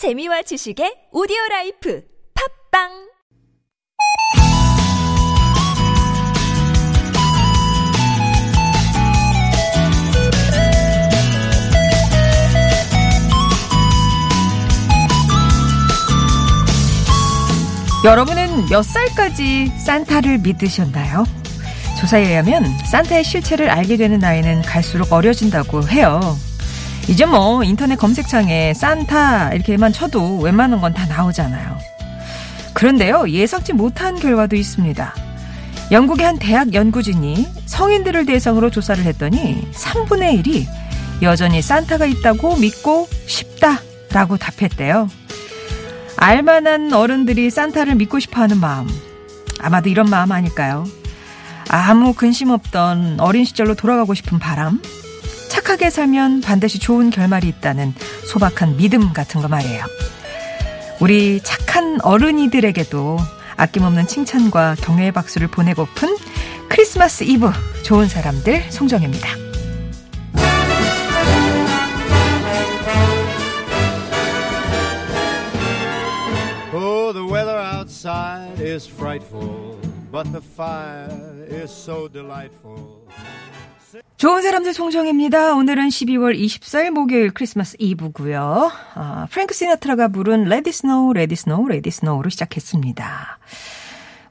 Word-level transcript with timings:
재미와 0.00 0.40
지식의 0.40 1.12
오디오 1.12 1.36
라이프 1.50 2.02
팟빵 2.72 2.88
여러분은 18.02 18.70
몇 18.70 18.82
살까지 18.82 19.70
산타를 19.84 20.38
믿으셨나요? 20.38 21.24
조사에 22.00 22.26
의하면 22.26 22.64
산타의 22.90 23.22
실체를 23.22 23.68
알게 23.68 23.98
되는 23.98 24.18
나이는 24.18 24.62
갈수록 24.62 25.12
어려진다고 25.12 25.86
해요. 25.88 26.38
이제 27.10 27.26
뭐 27.26 27.64
인터넷 27.64 27.96
검색창에 27.96 28.72
산타 28.74 29.52
이렇게만 29.54 29.92
쳐도 29.92 30.38
웬만한 30.38 30.80
건 30.80 30.94
다 30.94 31.06
나오잖아요. 31.06 31.78
그런데요, 32.72 33.28
예상치 33.28 33.72
못한 33.72 34.18
결과도 34.18 34.54
있습니다. 34.56 35.14
영국의 35.90 36.24
한 36.24 36.38
대학 36.38 36.72
연구진이 36.72 37.48
성인들을 37.66 38.26
대상으로 38.26 38.70
조사를 38.70 39.02
했더니 39.04 39.68
3분의 39.72 40.44
1이 40.44 40.66
여전히 41.22 41.60
산타가 41.62 42.06
있다고 42.06 42.56
믿고 42.56 43.08
싶다라고 43.26 44.36
답했대요. 44.36 45.08
알만한 46.16 46.92
어른들이 46.92 47.50
산타를 47.50 47.96
믿고 47.96 48.20
싶어 48.20 48.42
하는 48.42 48.58
마음. 48.58 48.88
아마도 49.60 49.88
이런 49.88 50.08
마음 50.08 50.30
아닐까요? 50.32 50.86
아무 51.68 52.14
근심 52.14 52.50
없던 52.50 53.18
어린 53.20 53.44
시절로 53.44 53.74
돌아가고 53.74 54.14
싶은 54.14 54.38
바람. 54.38 54.80
착하게 55.50 55.90
살면 55.90 56.40
반드시 56.40 56.78
좋은 56.78 57.10
결말이 57.10 57.48
있다는 57.48 57.92
소박한 58.26 58.76
믿음 58.76 59.12
같은 59.12 59.42
거 59.42 59.48
말이에요. 59.48 59.84
우리 61.00 61.40
착한 61.42 62.00
어른이들에게도 62.02 63.18
아낌없는 63.56 64.06
칭찬과 64.06 64.76
격려의 64.76 65.12
박수를 65.12 65.48
보내고픈 65.48 66.16
크리스마스 66.68 67.24
이브 67.24 67.50
좋은 67.82 68.08
사람들 68.08 68.70
송정입니다. 68.70 69.28
Oh. 83.12 83.39
좋은 84.16 84.42
사람들 84.42 84.72
송정입니다. 84.72 85.54
오늘은 85.54 85.88
12월 85.88 86.38
24일 86.38 86.90
목요일 86.90 87.30
크리스마스 87.30 87.76
이브고요. 87.78 88.70
아, 88.94 89.26
프랭크 89.30 89.54
시나트라가 89.54 90.08
부른 90.08 90.42
Let 90.42 90.68
It 90.68 90.70
Snow, 90.70 91.10
Let 91.16 91.30
It 91.72 91.88
Snow로 91.88 92.30
시작했습니다. 92.30 93.38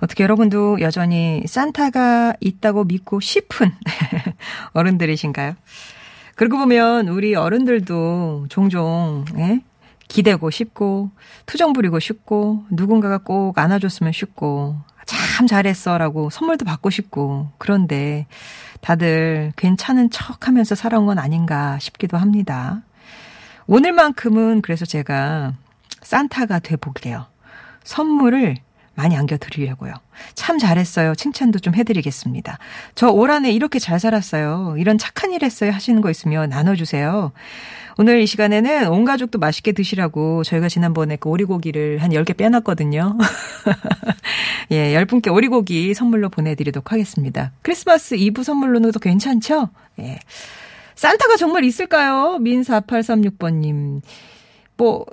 어떻게 0.02 0.24
여러분도 0.24 0.80
여전히 0.80 1.44
산타가 1.46 2.36
있다고 2.40 2.86
믿고 2.86 3.20
싶은 3.20 3.72
어른들이신가요? 4.74 5.56
그러고 6.36 6.58
보면 6.58 7.10
우리 7.10 7.36
어른들도 7.36 8.46
종종 8.50 9.26
예? 9.38 9.62
기대고 10.08 10.52
싶고 10.52 11.12
투정 11.46 11.74
부리고 11.74 12.00
싶고 12.00 12.64
누군가가 12.70 13.18
꼭 13.18 13.58
안아줬으면 13.58 14.14
싶고 14.14 14.78
참 15.10 15.48
잘했어라고 15.48 16.30
선물도 16.30 16.66
받고 16.66 16.92
싶고 16.92 17.50
그런데 17.58 18.28
다들 18.82 19.54
괜찮은 19.56 20.12
척 20.12 20.48
하면서 20.48 20.76
살아온 20.76 21.08
건 21.08 21.18
아닌가 21.18 21.80
싶기도 21.80 22.16
합니다. 22.16 22.84
오늘만큼은 23.66 24.62
그래서 24.62 24.86
제가 24.86 25.54
산타가 26.04 26.60
돼 26.60 26.76
볼게요. 26.76 27.26
선물을 27.84 28.58
많이 28.94 29.18
안겨 29.18 29.38
드리려고요. 29.38 29.96
참 30.36 30.58
잘했어요. 30.60 31.16
칭찬도 31.16 31.60
좀 31.60 31.76
해드리겠습니다. 31.76 32.58
저 32.96 33.10
올 33.12 33.32
한해 33.32 33.52
이렇게 33.52 33.80
잘 33.80 34.00
살았어요. 34.00 34.76
이런 34.78 34.98
착한 34.98 35.32
일 35.34 35.44
했어요. 35.44 35.72
하시는 35.72 36.02
거 36.02 36.10
있으면 36.10 36.50
나눠주세요. 36.50 37.32
오늘 37.98 38.22
이 38.22 38.26
시간에는 38.26 38.88
온 38.88 39.04
가족도 39.04 39.40
맛있게 39.40 39.74
드시라고 39.74 40.44
저희가 40.46 40.70
지난번에 40.70 41.18
그 41.18 41.28
오리고기를 41.28 41.98
한 42.02 42.12
10개 42.12 42.38
빼놨거든요. 42.38 43.18
예, 44.72 44.94
10분께 44.94 45.34
오리고기 45.34 45.94
선물로 45.94 46.30
보내드리도록 46.30 46.94
하겠습니다. 46.94 47.52
크리스마스 47.62 48.16
이브 48.16 48.44
선물로는 48.44 48.92
괜찮죠? 49.02 49.70
예. 50.00 50.20
산타가 50.96 51.36
정말 51.38 51.64
있을까요? 51.66 52.38
민4836번님. 52.42 54.02
뭐, 54.78 55.06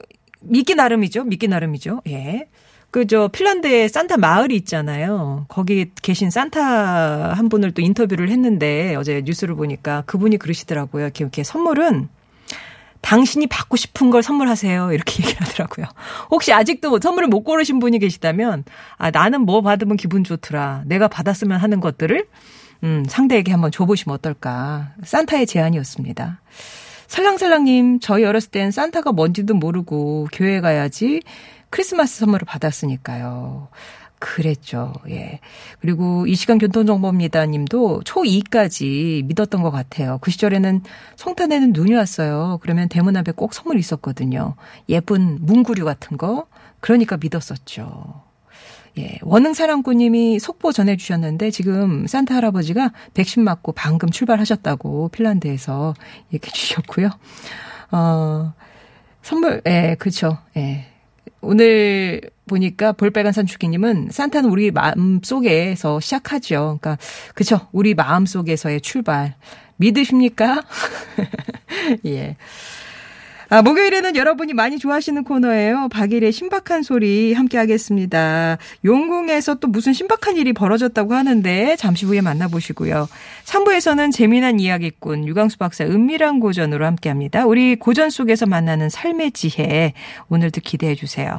믿기 0.43 0.75
나름이죠. 0.75 1.25
믿기 1.25 1.49
나름이죠. 1.49 2.03
예. 2.09 2.47
그 2.91 3.07
저 3.07 3.29
핀란드에 3.29 3.89
산타 3.89 4.17
마을이 4.17 4.57
있잖아요. 4.57 5.45
거기 5.49 5.91
계신 6.03 6.31
산타 6.31 7.35
한 7.35 7.49
분을 7.49 7.73
또 7.73 7.83
인터뷰를 7.83 8.31
했는데 8.31 8.95
어제 8.97 9.23
뉴스를 9.25 9.55
보니까 9.55 10.03
그분이 10.07 10.39
그러시더라고요. 10.39 11.11
이렇게, 11.15 11.45
선물은 11.45 12.09
당신이 13.03 13.47
받고 13.47 13.77
싶은 13.77 14.11
걸 14.11 14.23
선물하세요. 14.23 14.93
이렇게 14.93 15.23
얘기를 15.23 15.41
하더라고요. 15.41 15.87
혹시 16.31 16.53
아직도 16.53 16.99
선물을 16.99 17.29
못 17.29 17.43
고르신 17.45 17.79
분이 17.79 17.99
계시다면, 17.99 18.65
아, 18.97 19.11
나는 19.11 19.43
뭐 19.43 19.61
받으면 19.61 19.97
기분 19.97 20.25
좋더라. 20.25 20.83
내가 20.87 21.07
받았으면 21.07 21.59
하는 21.59 21.81
것들을, 21.81 22.27
음, 22.83 23.05
상대에게 23.07 23.53
한번 23.53 23.71
줘보시면 23.71 24.15
어떨까. 24.15 24.93
산타의 25.05 25.47
제안이었습니다. 25.47 26.41
살랑살랑님, 27.07 28.01
저희 28.01 28.25
어렸을 28.25 28.51
땐 28.51 28.71
산타가 28.71 29.13
뭔지도 29.13 29.55
모르고 29.55 30.29
교회 30.33 30.61
가야지 30.61 31.23
크리스마스 31.71 32.21
선물을 32.21 32.45
받았으니까요. 32.47 33.69
그랬죠. 34.19 34.93
예. 35.11 35.41
그리고 35.81 36.27
이 36.27 36.35
시간 36.35 36.59
교통정보입니다 36.59 37.45
님도 37.47 38.01
초2까지 38.05 39.25
믿었던 39.27 39.63
것 39.63 39.71
같아요. 39.71 40.19
그 40.21 40.31
시절에는 40.31 40.83
성탄에는 41.17 41.73
눈이 41.73 41.95
왔어요. 41.95 42.59
그러면 42.63 42.89
대문 42.89 43.17
앞에 43.17 43.33
꼭 43.33 43.53
선물이 43.53 43.79
있었거든요. 43.79 44.55
예쁜 44.89 45.39
문구류 45.43 45.85
같은 45.85 46.17
거. 46.17 46.47
그러니까 46.81 47.19
믿었었죠. 47.19 48.23
예. 48.99 49.19
원흥사랑꾼님이 49.21 50.39
속보 50.39 50.73
전해주셨는데 50.73 51.51
지금 51.51 52.07
산타 52.07 52.35
할아버지가 52.35 52.93
백신 53.13 53.45
맞고 53.45 53.73
방금 53.73 54.09
출발하셨다고 54.09 55.11
핀란드에서 55.11 55.95
얘기해 56.33 56.51
주셨고요. 56.51 57.11
어, 57.93 58.55
선물, 59.21 59.61
예, 59.67 59.97
그쵸. 59.99 60.39
예. 60.57 60.87
오늘 61.41 62.21
보니까 62.47 62.93
볼빨간 62.93 63.33
산 63.33 63.47
축기님은 63.47 64.09
산타는 64.11 64.51
우리 64.51 64.71
마음 64.71 65.21
속에서 65.23 66.01
시작하죠. 66.01 66.79
그러니까 66.81 66.99
그쵸 67.35 67.69
우리 67.73 67.95
마음 67.95 68.27
속에서의 68.27 68.81
출발 68.81 69.35
믿으십니까? 69.77 70.65
예. 72.07 72.37
아, 73.49 73.63
목요일에는 73.63 74.17
여러분이 74.17 74.55
많이 74.55 74.77
좋아하시는 74.77 75.23
코너예요. 75.23 75.89
박일의 75.91 76.33
신박한 76.33 76.83
소리 76.83 77.33
함께 77.33 77.59
하겠습니다. 77.59 78.59
용궁에서 78.85 79.57
또 79.57 79.69
무슨 79.69 79.93
신박한 79.93 80.37
일이 80.37 80.53
벌어졌다고 80.53 81.15
하는데 81.15 81.77
잠시 81.77 82.07
후에 82.07 82.23
만나보시고요. 82.23 83.09
3부에서는 83.45 84.13
재미난 84.13 84.59
이야기꾼 84.59 85.29
유광수 85.29 85.59
박사 85.59 85.85
은밀한 85.85 86.41
고전으로 86.41 86.85
함께 86.87 87.09
합니다. 87.09 87.47
우리 87.47 87.77
고전 87.77 88.11
속에서 88.11 88.47
만나는 88.47 88.89
삶의 88.89 89.31
지혜 89.31 89.93
오늘도 90.29 90.63
기대해 90.63 90.97
주세요. 90.97 91.39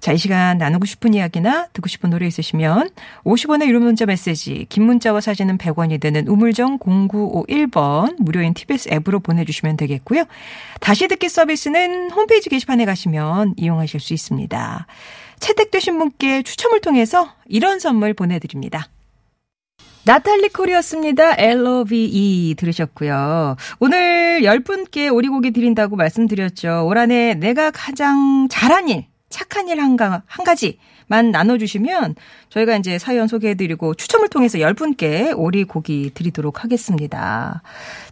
자, 0.00 0.12
이 0.12 0.18
시간 0.18 0.58
나누고 0.58 0.84
싶은 0.84 1.14
이야기나 1.14 1.68
듣고 1.72 1.88
싶은 1.88 2.10
노래 2.10 2.26
있으시면 2.26 2.90
50원의 3.24 3.66
유료 3.66 3.80
문자 3.80 4.06
메시지, 4.06 4.66
긴 4.68 4.84
문자와 4.84 5.20
사진은 5.20 5.58
100원이 5.58 6.00
되는 6.00 6.28
우물정 6.28 6.78
0951번 6.78 8.16
무료인 8.18 8.54
TBS 8.54 8.90
앱으로 8.92 9.20
보내주시면 9.20 9.76
되겠고요. 9.76 10.24
다시 10.80 11.08
듣기 11.08 11.28
서비스는 11.36 12.10
홈페이지 12.12 12.48
게시판에 12.48 12.86
가시면 12.86 13.56
이용하실 13.58 14.00
수 14.00 14.14
있습니다. 14.14 14.86
채택되신 15.38 15.98
분께 15.98 16.42
추첨을 16.42 16.80
통해서 16.80 17.28
이런 17.46 17.78
선물 17.78 18.14
보내드립니다. 18.14 18.88
나탈리 20.04 20.48
콜이었습니다. 20.48 21.34
LOVE 21.36 22.54
들으셨고요. 22.56 23.56
오늘 23.80 24.40
10분께 24.44 25.12
오리고기 25.12 25.50
드린다고 25.50 25.96
말씀드렸죠. 25.96 26.86
올 26.86 26.96
한해 26.96 27.34
내가 27.34 27.70
가장 27.70 28.48
잘한 28.48 28.88
일, 28.88 29.04
착한 29.28 29.68
일한한 29.68 30.22
가지 30.42 30.78
만 31.06 31.30
나눠주시면 31.30 32.14
저희가 32.48 32.76
이제 32.76 32.98
사연 32.98 33.28
소개해드리고 33.28 33.94
추첨을 33.94 34.28
통해서 34.28 34.58
10분께 34.58 35.34
오리 35.36 35.64
고기 35.64 36.10
드리도록 36.12 36.64
하겠습니다. 36.64 37.62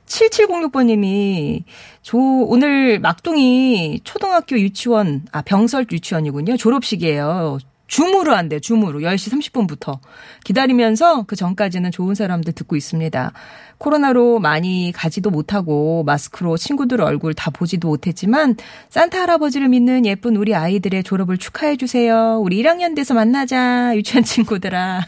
7706번님이 0.06 1.64
조 2.02 2.18
오늘 2.18 3.00
막둥이 3.00 4.00
초등학교 4.04 4.58
유치원 4.58 5.26
아 5.32 5.42
병설 5.42 5.86
유치원이군요 5.90 6.56
졸업식이에요. 6.56 7.58
줌으로 7.86 8.34
한대, 8.34 8.60
줌으로. 8.60 9.00
10시 9.00 9.52
30분부터. 9.52 9.98
기다리면서 10.44 11.24
그 11.24 11.36
전까지는 11.36 11.90
좋은 11.90 12.14
사람들 12.14 12.52
듣고 12.54 12.76
있습니다. 12.76 13.32
코로나로 13.78 14.38
많이 14.38 14.92
가지도 14.94 15.30
못하고 15.30 16.04
마스크로 16.04 16.56
친구들 16.56 17.00
얼굴 17.02 17.34
다 17.34 17.50
보지도 17.50 17.88
못했지만 17.88 18.56
산타 18.88 19.20
할아버지를 19.20 19.68
믿는 19.68 20.06
예쁜 20.06 20.36
우리 20.36 20.54
아이들의 20.54 21.02
졸업을 21.04 21.36
축하해 21.38 21.76
주세요. 21.76 22.40
우리 22.42 22.62
1학년 22.62 22.94
돼서 22.96 23.14
만나자. 23.14 23.94
유치원 23.96 24.24
친구들아. 24.24 25.00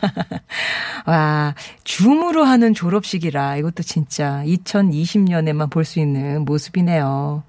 와, 1.06 1.54
줌으로 1.84 2.44
하는 2.44 2.74
졸업식이라 2.74 3.56
이것도 3.58 3.82
진짜 3.82 4.42
2020년에만 4.44 5.70
볼 5.70 5.86
수 5.86 6.00
있는 6.00 6.44
모습이네요. 6.44 7.44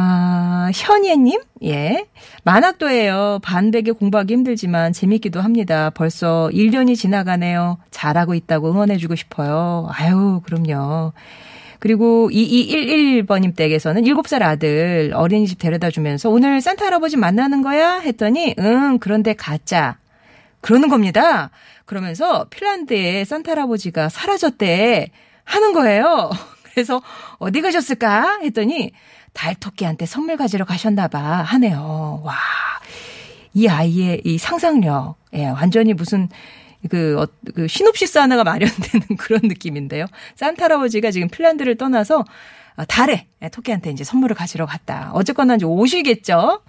아, 0.00 0.70
현예님? 0.72 1.40
예. 1.64 2.06
만학도예요. 2.44 3.40
반백에 3.42 3.90
공부하기 3.98 4.32
힘들지만 4.32 4.92
재밌기도 4.92 5.40
합니다. 5.40 5.90
벌써 5.90 6.48
1년이 6.52 6.94
지나가네요. 6.94 7.78
잘하고 7.90 8.34
있다고 8.34 8.70
응원해주고 8.70 9.16
싶어요. 9.16 9.88
아유, 9.90 10.40
그럼요. 10.44 11.14
그리고 11.80 12.30
2211번님 12.30 13.56
댁에서는 13.56 14.02
7살 14.02 14.42
아들 14.42 15.10
어린이집 15.14 15.58
데려다 15.58 15.90
주면서 15.90 16.30
오늘 16.30 16.60
산타 16.60 16.86
할아버지 16.86 17.16
만나는 17.16 17.62
거야? 17.62 17.98
했더니, 17.98 18.54
응, 18.60 18.98
그런데 19.00 19.34
가짜. 19.34 19.98
그러는 20.60 20.88
겁니다. 20.88 21.50
그러면서 21.86 22.46
핀란드에 22.50 23.24
산타 23.24 23.50
할아버지가 23.50 24.10
사라졌대. 24.10 25.10
하는 25.42 25.72
거예요. 25.72 26.30
그래서 26.72 27.02
어디 27.38 27.60
가셨을까? 27.62 28.40
했더니 28.44 28.92
달토끼한테 29.38 30.04
선물 30.04 30.36
가지러 30.36 30.64
가셨나 30.64 31.06
봐 31.06 31.20
하네요. 31.20 32.20
와. 32.24 32.34
이 33.54 33.68
아이의 33.68 34.22
이 34.24 34.36
상상력. 34.36 35.14
예, 35.34 35.46
완전히 35.46 35.94
무슨 35.94 36.28
그, 36.90 37.20
어, 37.20 37.26
그 37.54 37.68
시놉시스 37.68 38.18
하나가 38.18 38.42
마련되는 38.42 39.06
그런 39.18 39.40
느낌인데요. 39.44 40.06
산타 40.34 40.64
할아버지가 40.64 41.12
지금 41.12 41.28
핀란드를 41.28 41.76
떠나서 41.76 42.24
어, 42.76 42.84
달에 42.84 43.26
예, 43.42 43.48
토끼한테 43.48 43.90
이제 43.90 44.02
선물을 44.02 44.34
가지러 44.34 44.66
갔다. 44.66 45.10
어쨌거나 45.14 45.54
이제 45.54 45.64
오시겠죠? 45.66 46.62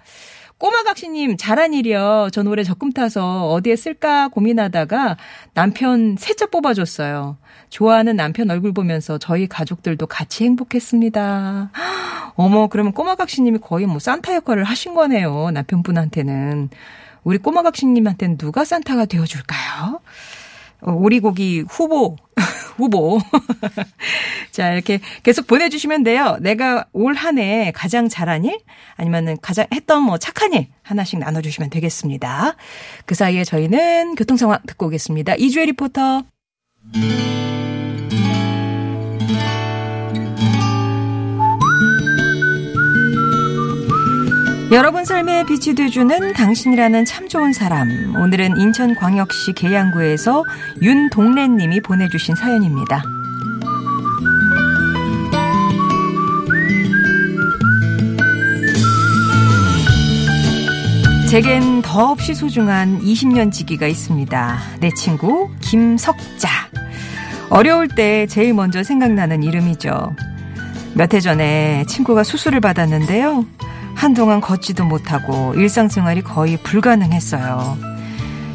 꼬마 0.60 0.82
각시님, 0.82 1.38
잘한 1.38 1.72
일이요. 1.72 2.28
전 2.32 2.46
올해 2.46 2.62
적금 2.64 2.92
타서 2.92 3.48
어디에 3.48 3.76
쓸까 3.76 4.28
고민하다가 4.28 5.16
남편 5.54 6.16
세차 6.18 6.44
뽑아줬어요. 6.44 7.38
좋아하는 7.70 8.14
남편 8.14 8.50
얼굴 8.50 8.74
보면서 8.74 9.16
저희 9.16 9.46
가족들도 9.46 10.06
같이 10.06 10.44
행복했습니다. 10.44 11.70
어머, 12.36 12.66
그러면 12.66 12.92
꼬마 12.92 13.14
각시님이 13.14 13.56
거의 13.62 13.86
뭐 13.86 13.98
산타 13.98 14.34
역할을 14.34 14.64
하신 14.64 14.92
거네요. 14.92 15.50
남편분한테는. 15.50 16.68
우리 17.24 17.38
꼬마 17.38 17.62
각시님한테는 17.62 18.36
누가 18.36 18.66
산타가 18.66 19.06
되어줄까요? 19.06 20.00
어, 20.82 20.92
오리고기 20.92 21.64
후보, 21.70 22.16
후보. 22.76 23.20
자, 24.50 24.72
이렇게 24.72 25.00
계속 25.22 25.46
보내주시면 25.46 26.02
돼요. 26.02 26.36
내가 26.40 26.86
올 26.92 27.14
한 27.16 27.38
해 27.38 27.72
가장 27.74 28.08
잘한 28.08 28.44
일, 28.44 28.58
아니면은 28.96 29.36
가장 29.42 29.66
했던 29.72 30.02
뭐 30.02 30.18
착한 30.18 30.52
일 30.52 30.68
하나씩 30.82 31.18
나눠주시면 31.18 31.70
되겠습니다. 31.70 32.56
그 33.06 33.14
사이에 33.14 33.44
저희는 33.44 34.14
교통 34.16 34.36
상황 34.36 34.58
듣고 34.66 34.86
오겠습니다. 34.86 35.34
이주혜 35.36 35.66
리포터. 35.66 36.22
여러분 44.72 45.04
삶에 45.04 45.44
빛이 45.46 45.74
되주는 45.74 46.32
당신이라는 46.32 47.04
참 47.04 47.28
좋은 47.28 47.52
사람. 47.52 48.14
오늘은 48.16 48.56
인천광역시 48.56 49.52
계양구에서 49.54 50.44
윤동래님이 50.80 51.80
보내주신 51.80 52.36
사연입니다. 52.36 53.02
제겐 61.28 61.82
더없이 61.82 62.34
소중한 62.34 63.00
20년 63.00 63.52
지기가 63.52 63.86
있습니다. 63.88 64.58
내 64.80 64.90
친구 64.90 65.48
김석자. 65.60 66.48
어려울 67.50 67.88
때 67.88 68.26
제일 68.28 68.54
먼저 68.54 68.82
생각나는 68.82 69.42
이름이죠. 69.42 70.14
몇 70.94 71.14
해 71.14 71.20
전에 71.20 71.84
친구가 71.88 72.24
수술을 72.24 72.60
받았는데요. 72.60 73.44
한동안 74.00 74.40
걷지도 74.40 74.86
못하고 74.86 75.52
일상생활이 75.54 76.22
거의 76.22 76.56
불가능했어요. 76.56 77.76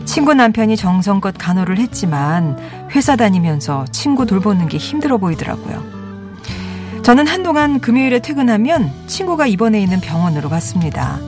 친구 0.04 0.34
남편이 0.34 0.76
정성껏 0.76 1.36
간호를 1.38 1.78
했지만 1.78 2.58
회사 2.96 3.16
다니면서 3.16 3.86
친구 3.92 4.26
돌보는 4.26 4.68
게 4.68 4.80
힘들어 4.80 5.20
보이더라고요. 5.20 5.84
저는 7.04 7.28
한동안 7.28 7.80
금요일에 7.80 8.22
퇴근하면 8.22 8.92
친구가 9.06 9.46
입원해 9.46 9.80
있는 9.80 10.02
병원으로 10.02 10.50
갔습니다. 10.50 11.20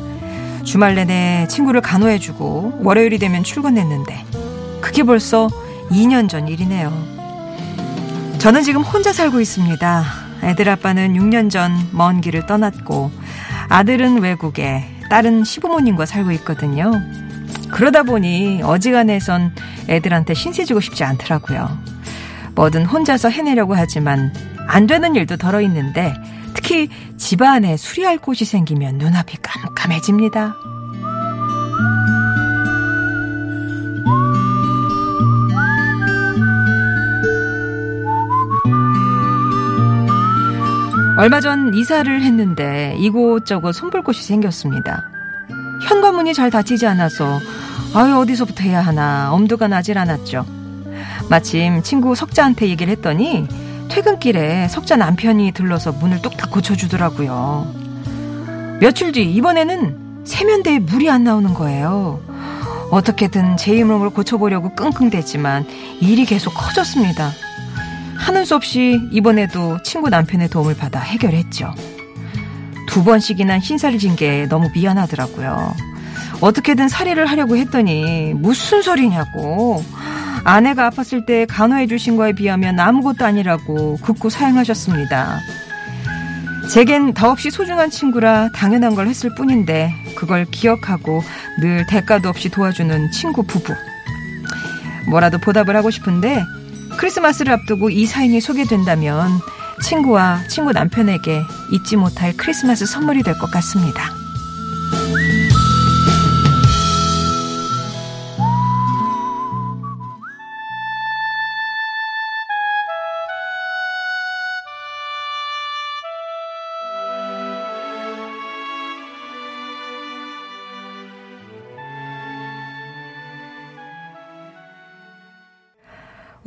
주말 0.63 0.95
내내 0.95 1.45
친구를 1.47 1.81
간호해주고 1.81 2.79
월요일이 2.81 3.19
되면 3.19 3.43
출근했는데 3.43 4.25
그게 4.81 5.03
벌써 5.03 5.47
2년 5.91 6.27
전 6.27 6.47
일이네요. 6.47 6.91
저는 8.39 8.63
지금 8.63 8.81
혼자 8.81 9.13
살고 9.13 9.39
있습니다. 9.41 10.03
애들 10.41 10.69
아빠는 10.69 11.13
6년 11.13 11.51
전 11.51 11.71
먼 11.91 12.19
길을 12.19 12.47
떠났고 12.47 13.11
아들은 13.69 14.21
외국에, 14.21 14.83
딸은 15.09 15.43
시부모님과 15.43 16.05
살고 16.05 16.31
있거든요. 16.33 16.91
그러다 17.71 18.03
보니 18.03 18.61
어지간해선 18.63 19.53
애들한테 19.89 20.33
신세 20.33 20.65
지고 20.65 20.79
싶지 20.79 21.03
않더라고요. 21.03 21.77
뭐든 22.55 22.85
혼자서 22.85 23.29
해내려고 23.29 23.75
하지만 23.75 24.33
안 24.67 24.87
되는 24.87 25.15
일도 25.15 25.37
덜어 25.37 25.61
있는데 25.61 26.13
특히 26.53 26.89
집안에 27.17 27.77
수리할 27.77 28.17
곳이 28.17 28.45
생기면 28.45 28.97
눈앞이 28.97 29.37
깜깜해집니다. 29.41 30.55
얼마 41.17 41.41
전 41.41 41.73
이사를 41.73 42.21
했는데 42.21 42.95
이곳저곳 42.99 43.71
손볼 43.73 44.03
곳이 44.03 44.23
생겼습니다. 44.23 45.03
현관문이 45.87 46.35
잘 46.35 46.51
닫히지 46.51 46.85
않아서 46.85 47.39
아유 47.95 48.17
어디서부터 48.17 48.63
해야 48.63 48.81
하나 48.81 49.33
엄두가 49.33 49.67
나질 49.67 49.97
않았죠. 49.97 50.45
마침 51.27 51.81
친구 51.81 52.13
석자한테 52.13 52.67
얘기를 52.67 52.91
했더니 52.91 53.47
퇴근길에 53.89 54.67
석자 54.67 54.95
남편이 54.95 55.53
들러서 55.53 55.91
문을 55.91 56.21
뚝딱 56.21 56.51
고쳐주더라고요. 56.51 57.73
며칠 58.79 59.11
뒤 59.11 59.23
이번에는 59.33 60.23
세면대에 60.23 60.77
물이 60.79 61.09
안 61.09 61.23
나오는 61.23 61.51
거예요. 61.55 62.21
어떻게든 62.91 63.57
제 63.57 63.75
힘으로 63.75 64.11
고쳐보려고 64.11 64.75
끙끙댔지만 64.75 65.65
일이 65.99 66.25
계속 66.25 66.51
커졌습니다. 66.51 67.31
하는 68.17 68.45
수 68.45 68.55
없이 68.55 68.99
이번에도 69.11 69.81
친구 69.83 70.09
남편의 70.09 70.49
도움을 70.49 70.75
받아 70.75 70.99
해결했죠. 70.99 71.73
두 72.87 73.03
번씩이나 73.03 73.59
신사를 73.59 73.97
진게 73.99 74.47
너무 74.49 74.69
미안하더라고요. 74.73 75.73
어떻게든 76.41 76.87
살해를 76.87 77.25
하려고 77.25 77.57
했더니 77.57 78.33
무슨 78.35 78.81
소리냐고. 78.81 79.83
아내가 80.43 80.89
아팠을 80.89 81.25
때 81.25 81.45
간호해 81.45 81.87
주신 81.87 82.15
거에 82.15 82.33
비하면 82.33 82.79
아무것도 82.79 83.25
아니라고 83.25 83.97
극구 83.97 84.29
사양하셨습니다. 84.29 85.39
제겐 86.71 87.13
더없이 87.13 87.49
소중한 87.49 87.89
친구라 87.89 88.49
당연한 88.53 88.93
걸 88.95 89.07
했을 89.07 89.33
뿐인데 89.35 89.93
그걸 90.15 90.45
기억하고 90.45 91.21
늘 91.59 91.85
대가도 91.85 92.29
없이 92.29 92.49
도와주는 92.49 93.11
친구 93.11 93.43
부부. 93.43 93.73
뭐라도 95.09 95.37
보답을 95.37 95.75
하고 95.75 95.89
싶은데 95.89 96.43
크리스마스를 96.97 97.53
앞두고 97.53 97.89
이 97.89 98.05
사연이 98.05 98.41
소개된다면 98.41 99.39
친구와 99.81 100.47
친구 100.47 100.71
남편에게 100.71 101.43
잊지 101.71 101.95
못할 101.95 102.35
크리스마스 102.35 102.85
선물이 102.85 103.23
될 103.23 103.37
것 103.37 103.51
같습니다. 103.51 104.11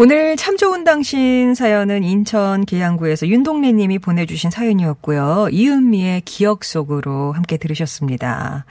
오늘 0.02 0.34
참 0.38 0.56
좋은 0.56 0.82
당신 0.82 1.54
사연은 1.54 2.04
인천 2.04 2.64
계양구에서 2.64 3.28
윤동래 3.28 3.72
님이 3.72 3.98
보내주신 3.98 4.50
사연이었고요. 4.50 5.48
이은미의 5.52 6.22
기억 6.22 6.64
속으로 6.64 7.32
함께 7.32 7.58
들으셨습니다. 7.58 8.64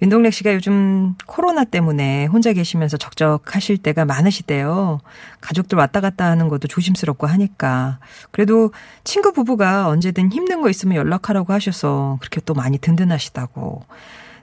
윤동렉 0.00 0.32
씨가 0.32 0.54
요즘 0.54 1.16
코로나 1.26 1.64
때문에 1.64 2.24
혼자 2.24 2.54
계시면서 2.54 2.96
적적하실 2.96 3.76
때가 3.76 4.06
많으시대요. 4.06 5.00
가족들 5.42 5.76
왔다 5.76 6.00
갔다 6.00 6.24
하는 6.24 6.48
것도 6.48 6.66
조심스럽고 6.66 7.26
하니까. 7.26 7.98
그래도 8.30 8.72
친구 9.04 9.34
부부가 9.34 9.88
언제든 9.88 10.32
힘든 10.32 10.62
거 10.62 10.70
있으면 10.70 10.96
연락하라고 10.96 11.52
하셔서 11.52 12.16
그렇게 12.20 12.40
또 12.40 12.54
많이 12.54 12.78
든든하시다고. 12.78 13.84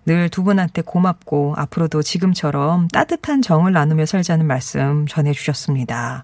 늘 0.06 0.30
두 0.30 0.44
분한테 0.44 0.82
고맙고 0.82 1.56
앞으로도 1.58 2.02
지금처럼 2.02 2.88
따뜻한 2.90 3.42
정을 3.42 3.72
나누며 3.74 4.06
살자는 4.06 4.46
말씀 4.46 5.06
전해주셨습니다. 5.08 6.24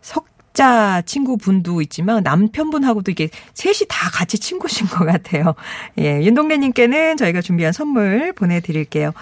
석자 0.00 1.02
친구분도 1.06 1.80
있지만 1.82 2.22
남편분하고도 2.22 3.10
이게 3.12 3.28
셋이 3.54 3.86
다 3.88 4.10
같이 4.10 4.38
친구신 4.38 4.86
것 4.88 5.04
같아요. 5.04 5.54
예, 5.98 6.22
윤동래님께는 6.22 7.16
저희가 7.16 7.40
준비한 7.40 7.72
선물 7.72 8.32
보내드릴게요. 8.32 9.12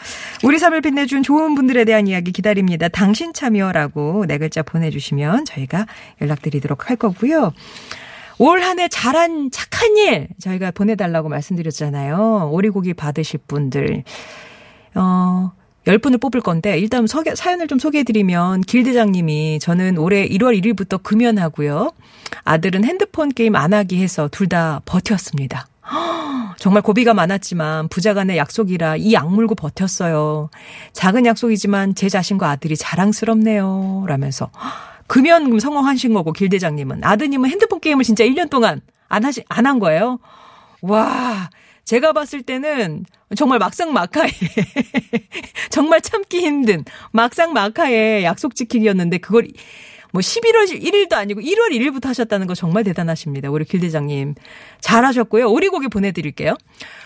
우리 0.43 0.59
삶을 0.59 0.81
빛내준 0.81 1.23
좋은 1.23 1.55
분들에 1.55 1.85
대한 1.85 2.07
이야기 2.07 2.33
기다립니다. 2.33 2.89
당신 2.89 3.33
참여라고 3.33 4.27
네 4.27 4.39
글자 4.39 4.63
보내주시면 4.63 5.45
저희가 5.45 5.87
연락드리도록 6.21 6.89
할 6.91 6.97
거고요. 6.97 7.53
올 8.39 8.63
한 8.63 8.79
해 8.79 8.89
잘한 8.89 9.51
착한 9.51 9.97
일 9.97 10.29
저희가 10.41 10.71
보내달라고 10.71 11.29
말씀드렸잖아요. 11.29 12.51
오리고기 12.53 12.95
받으실 12.95 13.41
분들. 13.47 14.05
어, 14.95 15.53
10분을 15.87 16.21
뽑을 16.21 16.41
건데 16.41 16.79
일단 16.79 17.07
소개, 17.07 17.35
사연을 17.35 17.67
좀 17.67 17.79
소개해드리면 17.79 18.61
길 18.63 18.83
대장님이 18.85 19.59
저는 19.61 19.97
올해 19.99 20.29
1월 20.29 20.61
1일부터 20.61 21.03
금연하고요. 21.03 21.93
아들은 22.45 22.85
핸드폰 22.85 23.31
게임 23.31 23.57
안 23.57 23.73
하기 23.75 24.01
해서 24.03 24.29
둘 24.31 24.49
다 24.49 24.83
버텼습니다. 24.85 25.67
정말 26.59 26.83
고비가 26.83 27.15
많았지만 27.15 27.89
부자간의 27.89 28.37
약속이라 28.37 28.97
이 28.97 29.17
악물고 29.17 29.55
버텼어요. 29.55 30.51
작은 30.93 31.25
약속이지만 31.27 31.95
제 31.95 32.09
자신과 32.09 32.51
아들이 32.51 32.77
자랑스럽네요. 32.77 34.05
라면서 34.07 34.51
금연 35.09 35.59
성공하신 35.59 36.15
거고 36.15 36.33
길 36.33 36.49
대장님은 36.49 37.03
아드님은 37.05 37.51
핸드폰 37.51 37.81
게임을 37.81 38.05
진짜 38.05 38.25
1년 38.25 38.51
동안 38.51 38.81
안 39.09 39.25
하시 39.25 39.43
안 39.49 39.67
한 39.67 39.79
거예요. 39.81 40.19
와, 40.83 41.51
제가 41.85 42.13
봤을 42.13 42.43
때는 42.43 43.05
정말 43.37 43.59
막상 43.59 43.93
막하에 43.93 44.31
정말 45.71 46.01
참기 46.01 46.41
힘든 46.41 46.85
막상 47.13 47.53
막하에 47.53 48.23
약속 48.25 48.55
지키기였는데 48.55 49.19
그걸 49.19 49.49
뭐 50.13 50.21
11월 50.21 50.69
1일도 50.71 51.13
아니고 51.15 51.41
1월 51.41 51.71
1일부터 51.73 52.07
하셨다는 52.07 52.47
거 52.47 52.55
정말 52.55 52.85
대단하십니다. 52.85 53.51
우리 53.51 53.65
길 53.65 53.81
대장님. 53.81 54.35
잘하셨고요. 54.81 55.51
오리고기 55.51 55.89
보내드릴게요. 55.89 56.57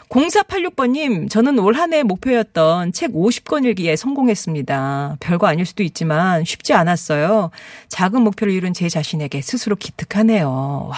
0486번님, 0.09 1.31
저는 1.31 1.59
올 1.59 1.75
한 1.75 1.93
해 1.95 2.03
목표였던 2.03 2.93
책 2.93 3.13
50권 3.13 3.65
읽기에 3.67 3.97
성공했습니다. 3.97 5.17
별거 5.21 5.47
아닐 5.47 5.65
수도 5.65 5.83
있지만 5.83 6.45
쉽지 6.45 6.75
않았어요. 6.75 7.51
작은 7.89 8.21
목표를 8.23 8.53
이룬 8.53 8.75
제 8.75 8.89
자신에게 8.91 9.41
스스로 9.41 9.75
기특하네요. 9.75 10.89
와, 10.91 10.97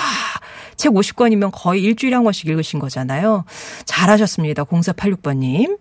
책 0.77 0.93
50권이면 0.93 1.51
거의 1.53 1.83
일주일에 1.83 2.17
한 2.17 2.25
권씩 2.25 2.49
읽으신 2.49 2.81
거잖아요. 2.81 3.45
잘하셨습니다. 3.87 4.65
0486번님. 4.65 5.79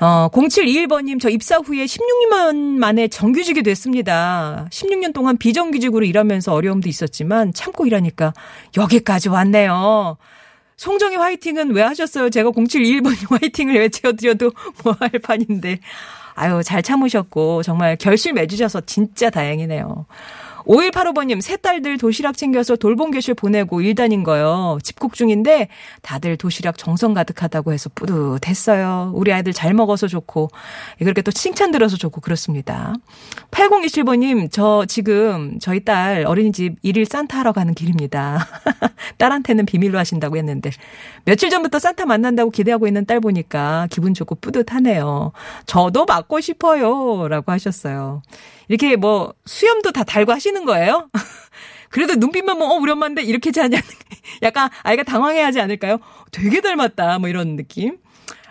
어, 0.00 0.28
0721번님, 0.32 1.20
저 1.20 1.28
입사 1.28 1.56
후에 1.58 1.84
16년 1.84 2.56
만에 2.78 3.08
정규직이 3.08 3.62
됐습니다. 3.62 4.66
16년 4.70 5.12
동안 5.12 5.36
비정규직으로 5.36 6.04
일하면서 6.04 6.52
어려움도 6.52 6.88
있었지만 6.88 7.52
참고 7.52 7.86
일하니까 7.86 8.32
여기까지 8.76 9.28
왔네요. 9.28 10.16
송정희 10.76 11.16
화이팅은 11.16 11.70
왜 11.72 11.82
하셨어요? 11.82 12.30
제가 12.30 12.50
0721번님 12.50 13.30
화이팅을 13.40 13.74
외쳐드려도 13.76 14.50
뭐 14.82 14.96
할 14.98 15.10
판인데. 15.22 15.78
아유, 16.34 16.62
잘 16.64 16.82
참으셨고, 16.82 17.62
정말 17.62 17.96
결실 17.96 18.32
맺으셔서 18.32 18.80
진짜 18.82 19.30
다행이네요. 19.30 20.06
5185번님, 20.66 21.40
새 21.40 21.56
딸들 21.56 21.98
도시락 21.98 22.36
챙겨서 22.36 22.76
돌봄 22.76 23.10
교실 23.10 23.34
보내고 23.34 23.80
일 23.80 23.94
다닌 23.94 24.24
거요. 24.24 24.78
집콕 24.82 25.14
중인데 25.14 25.68
다들 26.02 26.36
도시락 26.36 26.78
정성 26.78 27.14
가득하다고 27.14 27.72
해서 27.72 27.90
뿌듯했어요. 27.94 29.12
우리 29.14 29.32
아이들 29.32 29.52
잘 29.52 29.74
먹어서 29.74 30.08
좋고, 30.08 30.50
그렇게 30.98 31.22
또 31.22 31.30
칭찬 31.30 31.70
들어서 31.70 31.96
좋고 31.96 32.20
그렇습니다. 32.20 32.94
8027번님, 33.50 34.50
저 34.50 34.84
지금 34.86 35.58
저희 35.60 35.84
딸 35.84 36.24
어린이집 36.26 36.76
일일 36.82 37.04
산타 37.06 37.38
하러 37.38 37.52
가는 37.52 37.74
길입니다. 37.74 38.46
딸한테는 39.18 39.66
비밀로 39.66 39.98
하신다고 39.98 40.36
했는데, 40.36 40.70
며칠 41.24 41.50
전부터 41.50 41.78
산타 41.78 42.06
만난다고 42.06 42.50
기대하고 42.50 42.86
있는 42.86 43.04
딸 43.04 43.20
보니까 43.20 43.86
기분 43.90 44.14
좋고 44.14 44.36
뿌듯하네요. 44.36 45.32
저도 45.66 46.06
맞고 46.06 46.40
싶어요. 46.40 47.28
라고 47.28 47.52
하셨어요. 47.52 48.22
이렇게 48.68 48.96
뭐 48.96 49.34
수염도 49.44 49.92
다 49.92 50.04
달고 50.04 50.32
하시는 50.32 50.64
거예요? 50.64 51.08
그래도 51.90 52.14
눈빛만 52.14 52.58
보면 52.58 52.76
어 52.76 52.80
우리 52.80 52.90
엄마인데 52.90 53.22
이렇게 53.22 53.52
않는 53.60 53.78
약간 54.42 54.68
아이가 54.82 55.02
당황해하지 55.04 55.60
않을까요? 55.60 55.98
되게 56.32 56.60
닮았다 56.60 57.18
뭐 57.18 57.28
이런 57.28 57.56
느낌. 57.56 57.98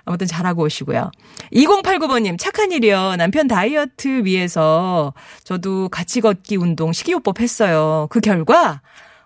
아무튼 0.06 0.28
잘하고 0.28 0.64
오시고요. 0.64 1.12
2089번님, 1.54 2.38
착한 2.38 2.72
일이요. 2.72 3.16
남편 3.16 3.48
다이어트 3.48 4.26
위해서 4.26 5.14
저도 5.44 5.88
같이 5.90 6.20
걷기 6.20 6.58
운동 6.58 6.92
식이요법 6.92 7.40
했어요. 7.40 8.08
그 8.10 8.20
결과 8.20 8.82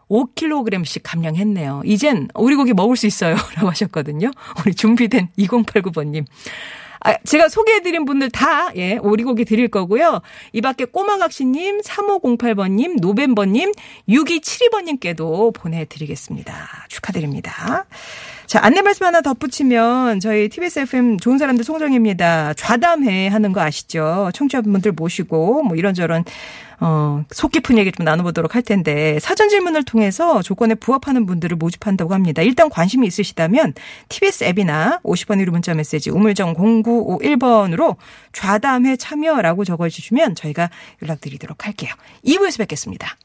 5kg씩 0.09 1.01
감량했네요. 1.03 1.81
이젠 1.85 2.27
오리고기 2.33 2.73
먹을 2.73 2.95
수 2.95 3.07
있어요. 3.07 3.35
라고 3.55 3.69
하셨거든요. 3.69 4.31
우리 4.63 4.73
준비된 4.73 5.29
2089번님. 5.37 6.25
아, 7.01 7.15
제가 7.23 7.49
소개해드린 7.49 8.05
분들 8.05 8.29
다, 8.31 8.69
예, 8.75 8.97
오리고기 8.97 9.45
드릴 9.45 9.67
거고요. 9.67 10.21
이 10.53 10.61
밖에 10.61 10.85
꼬마각시님, 10.85 11.81
3508번님, 11.81 12.99
노벤버님, 12.99 13.71
6272번님께도 14.09 15.53
보내드리겠습니다. 15.53 16.85
축하드립니다. 16.89 17.85
자, 18.45 18.59
안내 18.63 18.81
말씀 18.81 19.05
하나 19.05 19.21
덧붙이면 19.21 20.21
저희 20.21 20.47
TBS 20.47 20.79
FM 20.79 21.17
좋은 21.17 21.37
사람들 21.37 21.65
송정입니다. 21.65 22.53
좌담회 22.53 23.27
하는 23.27 23.51
거 23.51 23.61
아시죠? 23.61 24.31
청취자분들 24.33 24.93
모시고 24.93 25.63
뭐 25.63 25.75
이런저런 25.75 26.23
어, 26.79 27.23
속 27.31 27.51
깊은 27.51 27.77
얘기 27.77 27.91
좀 27.91 28.03
나눠보도록 28.03 28.53
할 28.53 28.61
텐데 28.61 29.19
사전 29.19 29.49
질문을 29.49 29.83
통해서 29.83 30.41
조건에 30.41 30.75
부합하는 30.75 31.25
분들을 31.25 31.57
모집한다고 31.57 32.13
합니다. 32.13 32.41
일단 32.43 32.69
관심이 32.69 33.07
있으시다면 33.07 33.73
TBS 34.09 34.43
앱이나 34.43 34.99
50번 35.03 35.43
1호 35.43 35.49
문자 35.49 35.73
메시지 35.73 36.11
우물정 36.11 36.53
0951번으로 36.55 37.95
좌담회 38.33 38.95
참여라고 38.97 39.65
적어주시면 39.65 40.35
저희가 40.35 40.69
연락드리도록 41.01 41.65
할게요. 41.65 41.91
2부에서 42.25 42.59
뵙겠습니다. 42.59 43.17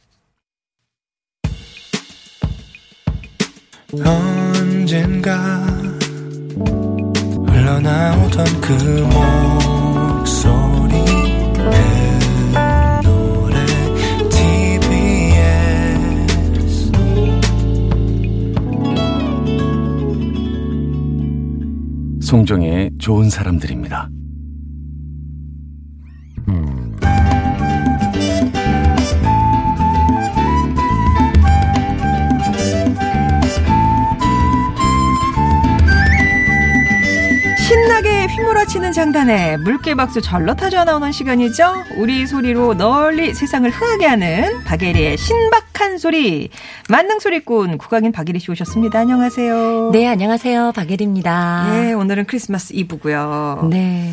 언젠가 4.02 5.62
흘러나오던 7.47 8.61
그 8.62 8.73
목소리 9.12 10.72
송정의 22.32 22.92
좋은 22.98 23.28
사람들입니다. 23.28 24.08
휘몰아치는 38.42 38.90
장단에 38.90 39.56
물개 39.58 39.94
박수 39.94 40.20
절로 40.20 40.56
타져 40.56 40.82
나오는 40.82 41.12
시간이죠. 41.12 41.84
우리 41.96 42.26
소리로 42.26 42.75
널리 42.75 43.34
세상을 43.34 43.70
흥하게 43.70 44.06
하는 44.06 44.64
박예리의 44.64 45.16
신박한 45.16 45.99
소리. 45.99 46.50
만능 46.88 47.20
소리꾼 47.20 47.78
국악인 47.78 48.11
박예리 48.11 48.40
씨 48.40 48.50
오셨습니다. 48.50 48.99
안녕하세요. 48.99 49.90
네, 49.92 50.08
안녕하세요. 50.08 50.72
박예리입니다. 50.75 51.70
예, 51.87 51.92
오늘은 51.92 52.25
크리스마스 52.25 52.72
이브고요. 52.75 53.68
네. 53.70 54.12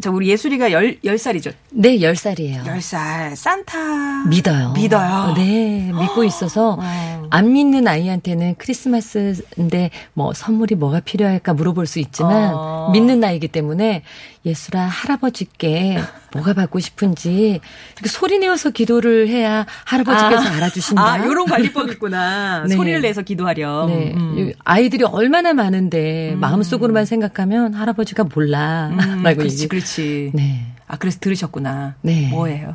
저 0.00 0.12
우리 0.12 0.28
예술이가 0.28 0.70
열, 0.70 0.96
열 1.02 1.18
살이죠. 1.18 1.50
네, 1.70 1.98
10살이에요. 1.98 2.64
열 2.66 2.80
살. 2.80 3.34
산타. 3.34 4.26
믿어요. 4.28 4.72
믿어요. 4.74 5.34
네, 5.36 5.90
믿고 5.98 6.22
있어서 6.22 6.78
어. 6.80 7.27
안 7.30 7.52
믿는 7.52 7.86
아이한테는 7.86 8.56
크리스마스인데 8.58 9.90
뭐 10.14 10.32
선물이 10.32 10.74
뭐가 10.74 11.00
필요할까 11.00 11.54
물어볼 11.54 11.86
수 11.86 11.98
있지만 11.98 12.52
어. 12.54 12.90
믿는 12.92 13.20
나이기 13.20 13.48
때문에 13.48 14.02
예수라 14.44 14.82
할아버지께 14.82 15.98
뭐가 16.32 16.54
받고 16.54 16.78
싶은지 16.78 17.60
이렇게 17.94 18.08
소리 18.08 18.38
내어서 18.38 18.70
기도를 18.70 19.28
해야 19.28 19.66
할아버지께서 19.84 20.48
알아주신다. 20.56 21.02
아, 21.02 21.24
요런 21.26 21.46
관리법 21.46 21.90
있구나. 21.92 22.64
네. 22.68 22.74
소리를 22.74 23.00
내서 23.00 23.22
기도하렴. 23.22 23.88
네. 23.88 24.14
음. 24.16 24.52
아이들이 24.64 25.04
얼마나 25.04 25.52
많은데 25.52 26.34
마음속으로만 26.38 27.04
생각하면 27.04 27.74
할아버지가 27.74 28.24
몰라. 28.34 28.88
음, 28.92 28.98
라고 29.22 29.38
그렇지, 29.38 29.56
얘기. 29.56 29.68
그렇지. 29.68 30.30
네. 30.34 30.66
아, 30.86 30.96
그래서 30.96 31.18
들으셨구나. 31.20 31.96
네. 32.00 32.28
뭐예요? 32.28 32.74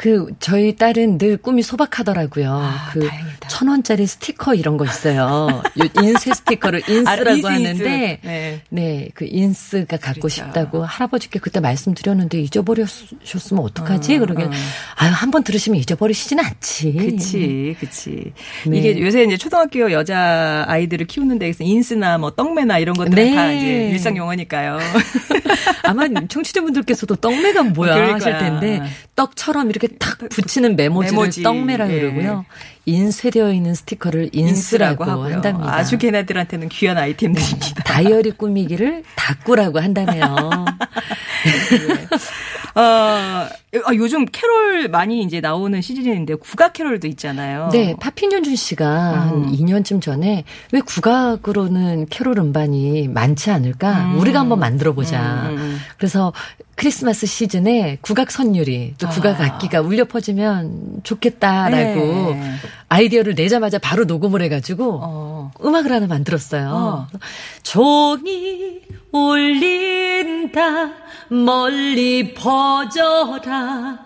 그 0.00 0.28
저희 0.40 0.76
딸은 0.76 1.18
늘 1.18 1.36
꿈이 1.36 1.60
소박하더라고요. 1.62 2.50
아, 2.50 2.88
그. 2.90 3.06
천 3.48 3.68
원짜리 3.68 4.06
스티커 4.06 4.54
이런 4.54 4.78
거 4.78 4.86
있어요. 4.86 5.60
요 5.78 6.02
인쇄 6.02 6.32
스티커를 6.32 6.80
인스라고 6.88 7.28
아, 7.28 7.32
인스, 7.34 7.46
인스. 7.46 7.46
하는데 7.82 8.18
네. 8.22 8.62
네, 8.70 9.08
그 9.12 9.26
인스가 9.28 9.98
갖고 9.98 10.20
그렇죠. 10.22 10.36
싶다고 10.36 10.84
할아버지께 10.86 11.38
그때 11.40 11.60
말씀드렸는데 11.60 12.40
잊어버렸으면 12.40 13.62
어떡하지? 13.62 14.16
어, 14.16 14.18
그러길 14.20 14.46
어. 14.46 14.50
아유 14.96 15.10
한 15.12 15.30
번 15.30 15.44
들으시면 15.44 15.78
잊어버리시진 15.80 16.40
않지. 16.40 16.92
그치, 16.94 17.76
그치. 17.78 18.32
네. 18.66 18.78
이게 18.78 18.98
요새 19.02 19.24
이제 19.24 19.36
초등학교 19.36 19.92
여자 19.92 20.64
아이들을 20.66 21.06
키우는 21.08 21.38
데에서 21.38 21.62
인스나 21.62 22.16
뭐 22.16 22.30
떡매나 22.30 22.78
이런 22.78 22.96
것들은 22.96 23.14
네. 23.22 23.34
다 23.34 23.52
이제 23.52 23.90
일상 23.90 24.16
용어니까요. 24.16 24.78
아마 25.84 26.08
청취자분들께서도 26.28 27.16
떡매가 27.16 27.64
뭐야 27.64 27.94
그럴 28.00 28.14
하실. 28.14 28.38
텐데 28.38 28.82
떡처럼 29.14 29.68
이렇게 29.70 29.88
탁 29.98 30.18
붙이는 30.28 30.76
메모지를 30.76 31.16
메모지. 31.16 31.42
떡매라 31.42 31.90
예. 31.90 32.00
그러고요. 32.00 32.44
인쇄되어 32.86 33.52
있는 33.52 33.74
스티커를 33.74 34.30
인스라고, 34.32 35.04
하고요. 35.04 35.34
한답니다. 35.34 35.74
아주 35.74 35.98
걔네들한테는 35.98 36.68
귀한 36.70 36.98
아이템들입니다. 36.98 37.82
다이어리 37.84 38.32
꾸미기를 38.32 39.04
다꾸라고 39.16 39.80
한다네요. 39.80 40.24
어, 42.74 42.80
아, 42.82 43.48
요즘 43.94 44.26
캐롤 44.26 44.88
많이 44.88 45.22
이제 45.22 45.40
나오는 45.40 45.80
시즌인데 45.80 46.36
국악 46.36 46.72
캐롤도 46.72 47.08
있잖아요. 47.08 47.68
네, 47.72 47.96
팝핀현준 48.00 48.54
씨가 48.56 48.86
한 48.86 49.52
2년쯤 49.52 50.00
전에 50.00 50.44
왜 50.72 50.80
국악으로는 50.80 52.06
캐롤 52.10 52.38
음반이 52.38 53.08
많지 53.08 53.50
않을까? 53.50 54.14
우리가 54.16 54.40
한번 54.40 54.60
만들어 54.60 54.92
보자. 54.92 55.48
음, 55.50 55.56
음. 55.58 55.78
그래서 55.98 56.32
크리스마스 56.80 57.26
시즌에 57.26 57.98
국악 58.00 58.30
선율이 58.30 58.94
또 58.96 59.06
국악 59.10 59.38
아. 59.38 59.44
악기가 59.44 59.82
울려 59.82 60.06
퍼지면 60.06 61.02
좋겠다라고 61.02 62.32
네. 62.32 62.54
아이디어를 62.88 63.34
내자마자 63.34 63.78
바로 63.78 64.04
녹음을 64.04 64.40
해가지고 64.40 65.00
어. 65.02 65.50
음악을 65.62 65.92
하나 65.92 66.06
만들었어요. 66.06 67.06
종이 67.62 68.80
울린다 69.12 70.92
멀리 71.28 72.32
퍼져라 72.32 73.98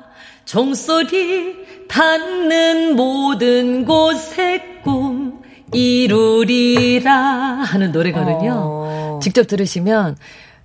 종소리 0.45 1.55
닿는 1.87 2.97
모든 2.97 3.85
곳에 3.85 4.81
꿈 4.83 5.45
이루리라 5.73 7.13
하는 7.13 7.93
노래거든요. 7.93 8.53
어. 8.53 9.21
직접 9.23 9.47
들으시면 9.47 10.17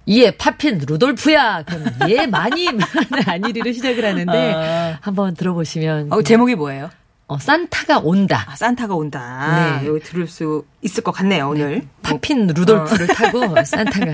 이에 0.10 0.32
파핀 0.32 0.82
루돌프야. 0.88 1.64
그럼 1.68 1.86
예 2.10 2.26
많이 2.26 2.68
아니리를 3.28 3.74
시작을 3.76 4.04
하는데 4.04 4.54
아. 4.56 4.98
한번 5.02 5.36
들어보시면 5.36 6.12
어, 6.12 6.24
제목이 6.24 6.56
뭐예요? 6.56 6.90
어, 7.28 7.38
산타가 7.38 8.00
온다. 8.00 8.44
아, 8.50 8.56
산타가 8.56 8.96
온다. 8.96 9.80
네. 9.82 9.88
여기 9.88 10.00
들을 10.00 10.26
수 10.28 10.66
있을 10.82 11.04
것 11.04 11.12
같네요, 11.12 11.50
오늘. 11.50 11.82
파핀 12.02 12.48
루돌프를 12.48 13.08
타고 13.08 13.42
산타가 13.66 14.06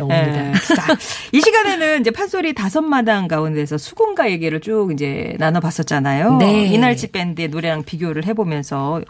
옵니다. 0.00 0.32
네. 0.32 0.52
자, 0.74 0.96
이 1.32 1.40
시간에는 1.40 2.00
이제 2.00 2.10
판소리 2.10 2.54
다섯 2.54 2.80
마당 2.82 3.28
가운데서 3.28 3.78
수군가 3.78 4.30
얘기를 4.30 4.60
쭉 4.60 4.90
이제 4.92 5.34
나눠봤었잖아요. 5.38 6.36
네. 6.38 6.66
이날치 6.66 7.12
밴드의 7.12 7.48
노래랑 7.48 7.84
비교를 7.84 8.26
해보면서 8.26 9.02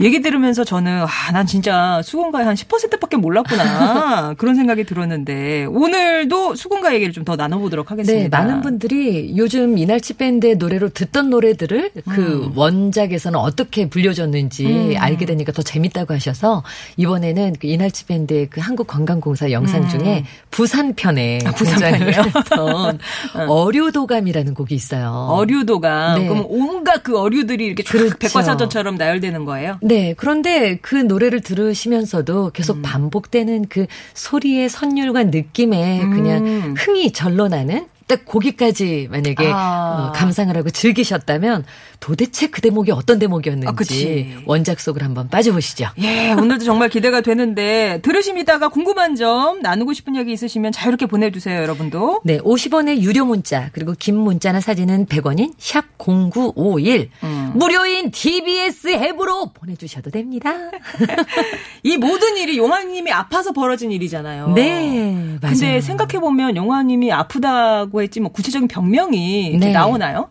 얘기 0.00 0.20
들으면서 0.20 0.64
저는 0.64 1.02
아, 1.02 1.32
난 1.32 1.46
진짜 1.46 2.00
수군가의 2.02 2.46
한 2.46 2.54
10%밖에 2.54 3.16
몰랐구나 3.16 4.34
그런 4.38 4.54
생각이 4.56 4.84
들었는데 4.84 5.66
오늘도 5.66 6.54
수군가 6.54 6.94
얘기를 6.94 7.12
좀 7.12 7.26
더 7.26 7.34
나눠보도록 7.34 7.90
하겠습니다. 7.90 8.22
네, 8.22 8.28
많은 8.28 8.60
분들이 8.62 9.34
요즘 9.36 9.76
이날치 9.78 10.14
밴드의 10.14 10.54
노래로 10.58 10.90
듣던 10.90 11.28
노래들을 11.28 11.90
그 12.08 12.52
원작에서는 12.54 13.36
어떻게 13.36 13.88
불려졌는지 13.88 14.94
알게 14.96 15.26
되니까 15.26 15.50
더 15.50 15.62
재밌다고 15.62 16.14
하셔서 16.14 16.55
이번에는 16.96 17.56
그 17.60 17.66
이날치 17.66 18.06
밴드의 18.06 18.46
그 18.50 18.60
한국관광공사 18.60 19.50
영상 19.50 19.88
중에 19.88 20.24
부산 20.50 20.94
편에 20.94 21.38
등장을 21.38 22.14
했던 22.14 22.98
어류도감이라는 23.48 24.54
곡이 24.54 24.74
있어요. 24.74 25.28
어류도가 25.30 26.18
네. 26.18 26.28
그럼 26.28 26.44
온갖 26.48 27.02
그 27.02 27.18
어류들이 27.18 27.64
이렇게 27.64 27.82
쫙 27.82 27.92
그렇죠. 27.92 28.16
백과사전처럼 28.18 28.96
나열되는 28.96 29.44
거예요. 29.44 29.78
네, 29.82 30.14
그런데 30.16 30.76
그 30.76 30.94
노래를 30.94 31.40
들으시면서도 31.40 32.50
계속 32.50 32.82
반복되는 32.82 33.66
그 33.68 33.86
소리의 34.14 34.68
선율과 34.68 35.24
느낌에 35.24 36.00
그냥 36.00 36.74
흥이 36.76 37.12
절로 37.12 37.48
나는 37.48 37.86
딱 38.06 38.24
거기까지 38.24 39.08
만약에 39.10 39.50
아. 39.52 40.08
어, 40.08 40.12
감상을 40.12 40.56
하고 40.56 40.70
즐기셨다면 40.70 41.64
도대체 41.98 42.46
그 42.48 42.60
대목이 42.60 42.92
어떤 42.92 43.18
대목이었는지 43.18 44.34
아. 44.36 44.42
원작 44.46 44.80
속을 44.80 45.02
한번 45.02 45.28
빠져보시죠. 45.28 45.88
예, 45.98 46.32
오늘도 46.32 46.64
정말 46.64 46.88
기대가 46.88 47.20
되는데 47.20 48.00
들으시다가 48.02 48.68
궁금한 48.68 49.16
점 49.16 49.60
나누고 49.60 49.92
싶은 49.92 50.14
얘기 50.16 50.32
있으시면 50.32 50.72
자유롭게 50.72 51.06
보내주세요, 51.06 51.60
여러분도. 51.62 52.20
네, 52.24 52.38
50원의 52.38 53.00
유료 53.00 53.24
문자 53.24 53.70
그리고 53.72 53.94
긴 53.98 54.16
문자나 54.16 54.60
사진은 54.60 55.06
100원인 55.06 55.52
샵 55.58 55.84
0951 55.98 57.10
음. 57.24 57.35
무료인 57.54 58.10
TBS 58.10 58.88
앱으로 58.88 59.52
보내주셔도 59.52 60.10
됩니다. 60.10 60.50
이 61.82 61.96
모든 61.96 62.36
일이 62.36 62.58
용화님이 62.58 63.12
아파서 63.12 63.52
벌어진 63.52 63.90
일이잖아요. 63.92 64.52
네, 64.54 65.12
맞아요. 65.40 65.54
근데 65.54 65.80
생각해 65.80 66.20
보면 66.20 66.56
용화님이 66.56 67.12
아프다고 67.12 68.02
했지 68.02 68.20
뭐 68.20 68.30
구체적인 68.32 68.68
병명이 68.68 69.46
이렇게 69.48 69.66
네. 69.66 69.72
나오나요? 69.72 70.30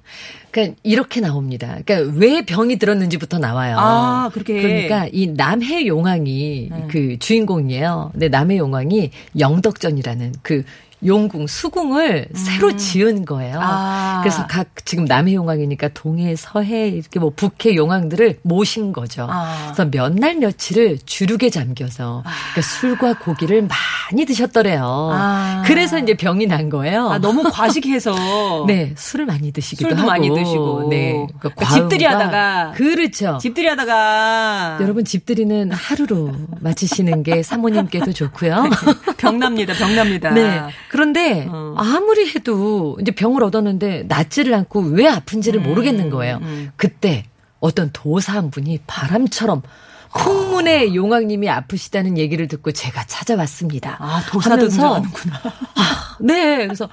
그러니까 0.51 0.77
이렇게 0.83 1.19
나옵니다. 1.19 1.77
그러니까 1.83 2.17
왜 2.17 2.45
병이 2.45 2.77
들었는지부터 2.77 3.39
나와요. 3.39 3.75
아, 3.77 4.29
그렇게. 4.33 4.61
그러니까 4.61 5.07
이 5.11 5.27
남해 5.27 5.85
용왕이 5.85 6.69
그 6.87 7.19
주인공이에요. 7.19 8.11
근데 8.13 8.29
남해 8.29 8.57
용왕이 8.57 9.11
영덕전이라는 9.37 10.35
그 10.41 10.63
용궁 11.05 11.47
수궁을 11.47 12.27
새로 12.35 12.75
지은 12.75 13.25
거예요. 13.25 13.57
음. 13.57 13.61
아. 13.61 14.19
그래서 14.23 14.45
각 14.47 14.67
지금 14.85 15.05
남해 15.05 15.33
용왕이니까 15.33 15.89
동해, 15.93 16.35
서해 16.35 16.87
이렇게 16.89 17.19
뭐 17.19 17.31
북해 17.35 17.75
용왕들을 17.75 18.39
모신 18.43 18.91
거죠. 18.93 19.27
아. 19.29 19.71
그래서 19.73 19.85
몇 19.91 20.15
날 20.15 20.35
며칠을 20.35 20.99
주룩에 21.05 21.49
잠겨서 21.49 22.23
그러니까 22.25 22.61
술과 22.61 23.19
고기를 23.19 23.67
많이 23.67 24.25
드셨더래요. 24.25 25.09
아. 25.13 25.63
그래서 25.65 25.99
이제 25.99 26.15
병이 26.15 26.47
난 26.47 26.69
거예요. 26.69 27.09
아, 27.09 27.17
너무 27.19 27.43
과식해서. 27.43 28.65
네, 28.67 28.93
술을 28.95 29.25
많이 29.25 29.51
드시기도 29.51 29.89
술도 29.89 30.01
하고. 30.01 30.07
많이 30.11 30.29
드시고. 30.33 30.87
네. 30.89 31.27
그러니까 31.39 31.73
집들이 31.73 32.05
과음과- 32.05 32.09
하다가 32.13 32.71
그렇죠. 32.75 33.37
집들이 33.41 33.67
하다가. 33.67 34.77
여러분 34.81 35.03
집들이는 35.05 35.71
하루로 35.71 36.31
마치시는 36.61 37.23
게 37.23 37.43
사모님께도 37.43 38.13
좋고요. 38.13 38.69
병납니다, 39.17 39.73
병납니다. 39.73 40.31
네. 40.31 40.61
그런데 40.95 41.45
어. 41.51 41.75
아무리 41.77 42.29
해도 42.29 42.97
이제 43.01 43.11
병을 43.11 43.43
얻었는데 43.43 44.03
낫지를 44.07 44.53
않고 44.53 44.79
왜 44.79 45.09
아픈지를 45.09 45.59
모르겠는 45.59 46.09
거예요. 46.09 46.39
음. 46.41 46.71
그때 46.77 47.25
어떤 47.59 47.89
도사 47.91 48.31
한 48.31 48.49
분이 48.49 48.79
바람처럼 48.87 49.61
풍문의 50.17 50.95
용왕님이 50.95 51.49
아프시다는 51.49 52.17
얘기를 52.17 52.47
듣고 52.47 52.71
제가 52.71 53.03
찾아왔습니다. 53.07 53.97
아, 53.99 54.23
도사도 54.29 54.69
등장하는구나. 54.69 55.41
아, 55.75 56.17
네. 56.21 56.65
그래서 56.65 56.87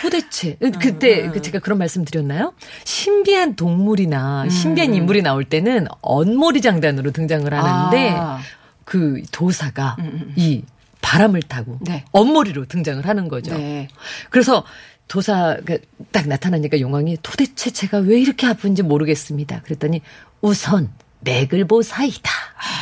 도대체 0.00 0.56
그때 0.80 1.24
음. 1.24 1.32
그 1.32 1.42
제가 1.42 1.58
그런 1.58 1.78
말씀 1.78 2.04
드렸나요? 2.04 2.52
신비한 2.84 3.56
동물이나 3.56 4.44
음. 4.44 4.50
신비한 4.50 4.94
인물이 4.94 5.22
나올 5.22 5.42
때는 5.42 5.88
언모리 6.00 6.60
장단으로 6.60 7.10
등장을 7.10 7.52
하는데 7.52 8.10
아. 8.16 8.38
그 8.84 9.20
도사가 9.32 9.96
이 10.36 10.62
바람을 11.00 11.42
타고 11.42 11.78
네. 11.80 12.04
언모리로 12.12 12.66
등장을 12.66 13.06
하는 13.06 13.28
거죠. 13.28 13.56
네. 13.56 13.88
그래서 14.30 14.64
도사가 15.08 15.78
딱 16.12 16.28
나타나니까 16.28 16.80
용왕이 16.80 17.18
도대체 17.22 17.70
제가 17.70 17.98
왜 17.98 18.20
이렇게 18.20 18.46
아픈지 18.46 18.82
모르겠습니다. 18.82 19.62
그랬더니 19.62 20.02
우선 20.40 20.90
맥을 21.20 21.66
보사이다. 21.66 22.30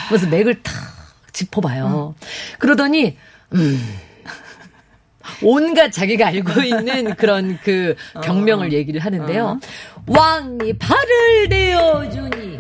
그래서 0.09 0.27
맥을 0.27 0.63
탁 0.63 0.75
짚어봐요. 1.33 2.15
그러더니 2.59 3.17
음. 3.55 3.99
온갖 5.43 5.91
자기가 5.91 6.29
알고 6.29 6.63
있는 6.63 7.15
그런 7.17 7.59
그 7.63 7.95
병명을 8.23 8.73
얘기를 8.73 9.01
하는데요. 9.01 9.61
왕이 10.07 10.79
발을 10.79 11.49
대어주니 11.49 12.59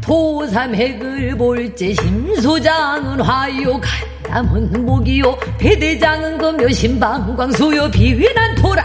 도삼핵을 0.00 1.36
볼지 1.36 1.94
심소장은 1.94 3.20
화요 3.20 3.80
간 3.80 4.19
다. 4.30 4.42
담은 4.42 4.84
목이요 4.86 5.38
대대장은 5.58 6.38
거며 6.38 6.68
신방광소요 6.70 7.90
비위난 7.90 8.54
토라 8.56 8.84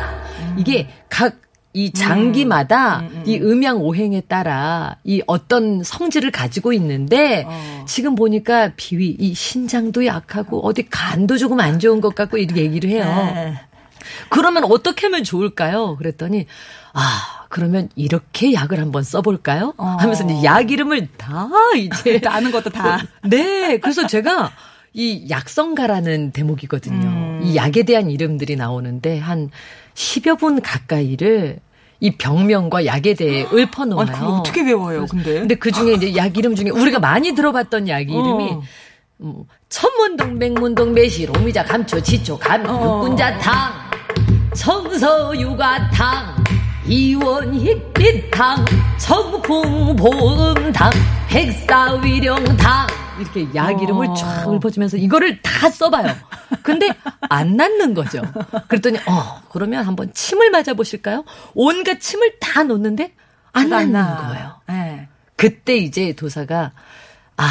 이게 0.57 0.87
각 1.09 1.45
이 1.75 1.91
장기마다 1.91 3.03
이 3.25 3.37
음양 3.37 3.81
오행에 3.81 4.21
따라 4.21 4.95
이 5.03 5.21
어떤 5.27 5.83
성질을 5.83 6.31
가지고 6.31 6.71
있는데 6.71 7.45
지금 7.85 8.15
보니까 8.15 8.71
비위 8.77 9.13
이 9.19 9.33
신장도 9.33 10.05
약하고 10.05 10.65
어디 10.65 10.87
간도 10.89 11.37
조금 11.37 11.59
안 11.59 11.77
좋은 11.79 11.99
것 11.99 12.15
같고 12.15 12.37
이렇게 12.37 12.61
얘기를 12.61 12.89
해요. 12.89 13.03
네. 13.03 13.59
그러면 14.29 14.63
어떻게 14.63 15.07
하면 15.07 15.25
좋을까요? 15.25 15.97
그랬더니 15.97 16.45
아 16.93 17.45
그러면 17.49 17.89
이렇게 17.97 18.53
약을 18.53 18.79
한번 18.79 19.03
써볼까요? 19.03 19.73
하면서 19.77 20.23
이제 20.23 20.45
약 20.45 20.71
이름을 20.71 21.09
다 21.17 21.49
이제 21.75 22.21
아는 22.25 22.51
것도 22.51 22.69
다. 22.69 22.99
네 23.23 23.79
그래서 23.81 24.07
제가 24.07 24.49
이 24.95 25.29
약성가라는 25.29 26.31
대목이거든요. 26.31 27.41
이 27.43 27.57
약에 27.57 27.83
대한 27.83 28.09
이름들이 28.09 28.55
나오는데 28.55 29.19
한 29.19 29.49
10여 29.93 30.39
분 30.39 30.61
가까이를 30.61 31.59
이 31.99 32.11
병명과 32.11 32.85
약에 32.85 33.13
대해 33.13 33.45
읊어놓아요. 33.51 34.07
아니, 34.07 34.25
어떻게 34.25 34.61
외워요, 34.61 35.05
근데? 35.05 35.39
근데 35.39 35.55
그 35.55 35.69
중에 35.71 35.93
이제 35.95 36.15
약 36.15 36.37
이름 36.37 36.55
중에 36.55 36.69
우리가 36.69 36.99
많이 36.99 37.33
들어봤던 37.33 37.89
약 37.89 38.09
이름이 38.09 38.51
어. 38.51 38.61
뭐 39.17 39.45
천문동, 39.67 40.39
백문동, 40.39 40.93
매실, 40.93 41.29
오미자, 41.37 41.65
감초, 41.65 42.01
지초, 42.01 42.39
감, 42.39 42.65
어. 42.65 43.03
육군자탕, 43.03 43.73
청서유가탕, 44.55 46.44
이원희빛탕, 46.87 48.65
청풍보음탕, 48.97 50.91
백사위령탕 51.29 52.87
이렇게 53.19 53.47
약 53.55 53.81
이름을 53.81 54.07
쫙 54.17 54.51
읊어주면서 54.51 54.97
이거를 54.97 55.41
다 55.41 55.69
써봐요. 55.69 56.13
근데 56.63 56.89
안 57.29 57.55
낫는 57.57 57.93
거죠. 57.93 58.21
그랬더니 58.67 58.97
어 59.07 59.41
그러면 59.49 59.85
한번 59.85 60.11
침을 60.13 60.51
맞아보실까요? 60.51 61.23
온갖 61.53 61.99
침을 61.99 62.39
다 62.39 62.63
놓는데 62.63 63.13
안 63.53 63.69
낫는 63.69 63.93
거예요. 63.93 64.55
네. 64.67 65.07
그때 65.37 65.77
이제 65.77 66.13
도사가 66.13 66.71
아 67.37 67.47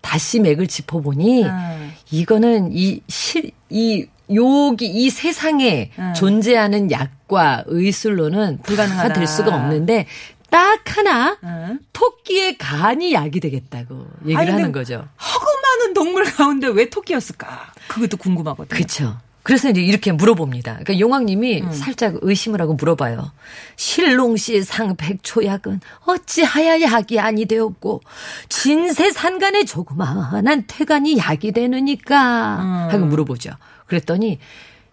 다시 0.00 0.38
맥을 0.40 0.66
짚어보니 0.68 1.44
음. 1.44 1.92
이거는 2.10 2.70
이 2.72 3.00
실 3.08 3.50
이 3.72 4.06
여기 4.34 4.86
이 4.86 5.10
세상에 5.10 5.90
음. 5.98 6.14
존재하는 6.14 6.90
약과 6.90 7.64
의술로는 7.66 8.60
불가능하다. 8.62 9.08
다될 9.08 9.26
수가 9.26 9.54
없는데 9.54 10.06
딱 10.50 10.80
하나 10.96 11.38
음. 11.44 11.78
토끼의 11.92 12.58
간이 12.58 13.12
약이 13.12 13.40
되겠다고 13.40 14.06
얘기를 14.24 14.38
아니, 14.40 14.50
하는 14.50 14.72
거죠. 14.72 15.06
허구 15.18 15.46
많은 15.62 15.94
동물 15.94 16.24
가운데 16.24 16.66
왜 16.68 16.90
토끼였을까? 16.90 17.72
그것도 17.88 18.16
궁금하거든요. 18.16 18.68
그렇죠. 18.68 19.16
그래서 19.42 19.70
이제 19.70 19.80
이렇게 19.80 20.12
물어봅니다. 20.12 20.78
그러니까 20.80 21.00
용왕님이 21.00 21.62
음. 21.62 21.72
살짝 21.72 22.16
의심을 22.20 22.60
하고 22.60 22.74
물어봐요. 22.74 23.32
실롱씨 23.76 24.62
상백초약은 24.62 25.80
어찌하야 26.04 26.82
약이 26.82 27.18
아니 27.18 27.46
되었고 27.46 28.02
진세 28.48 29.10
산간의 29.10 29.64
조그마한 29.64 30.64
퇴간이 30.66 31.16
약이 31.16 31.52
되느니까 31.52 32.58
음. 32.60 32.92
하고 32.92 33.06
물어보죠. 33.06 33.52
그랬더니 33.90 34.38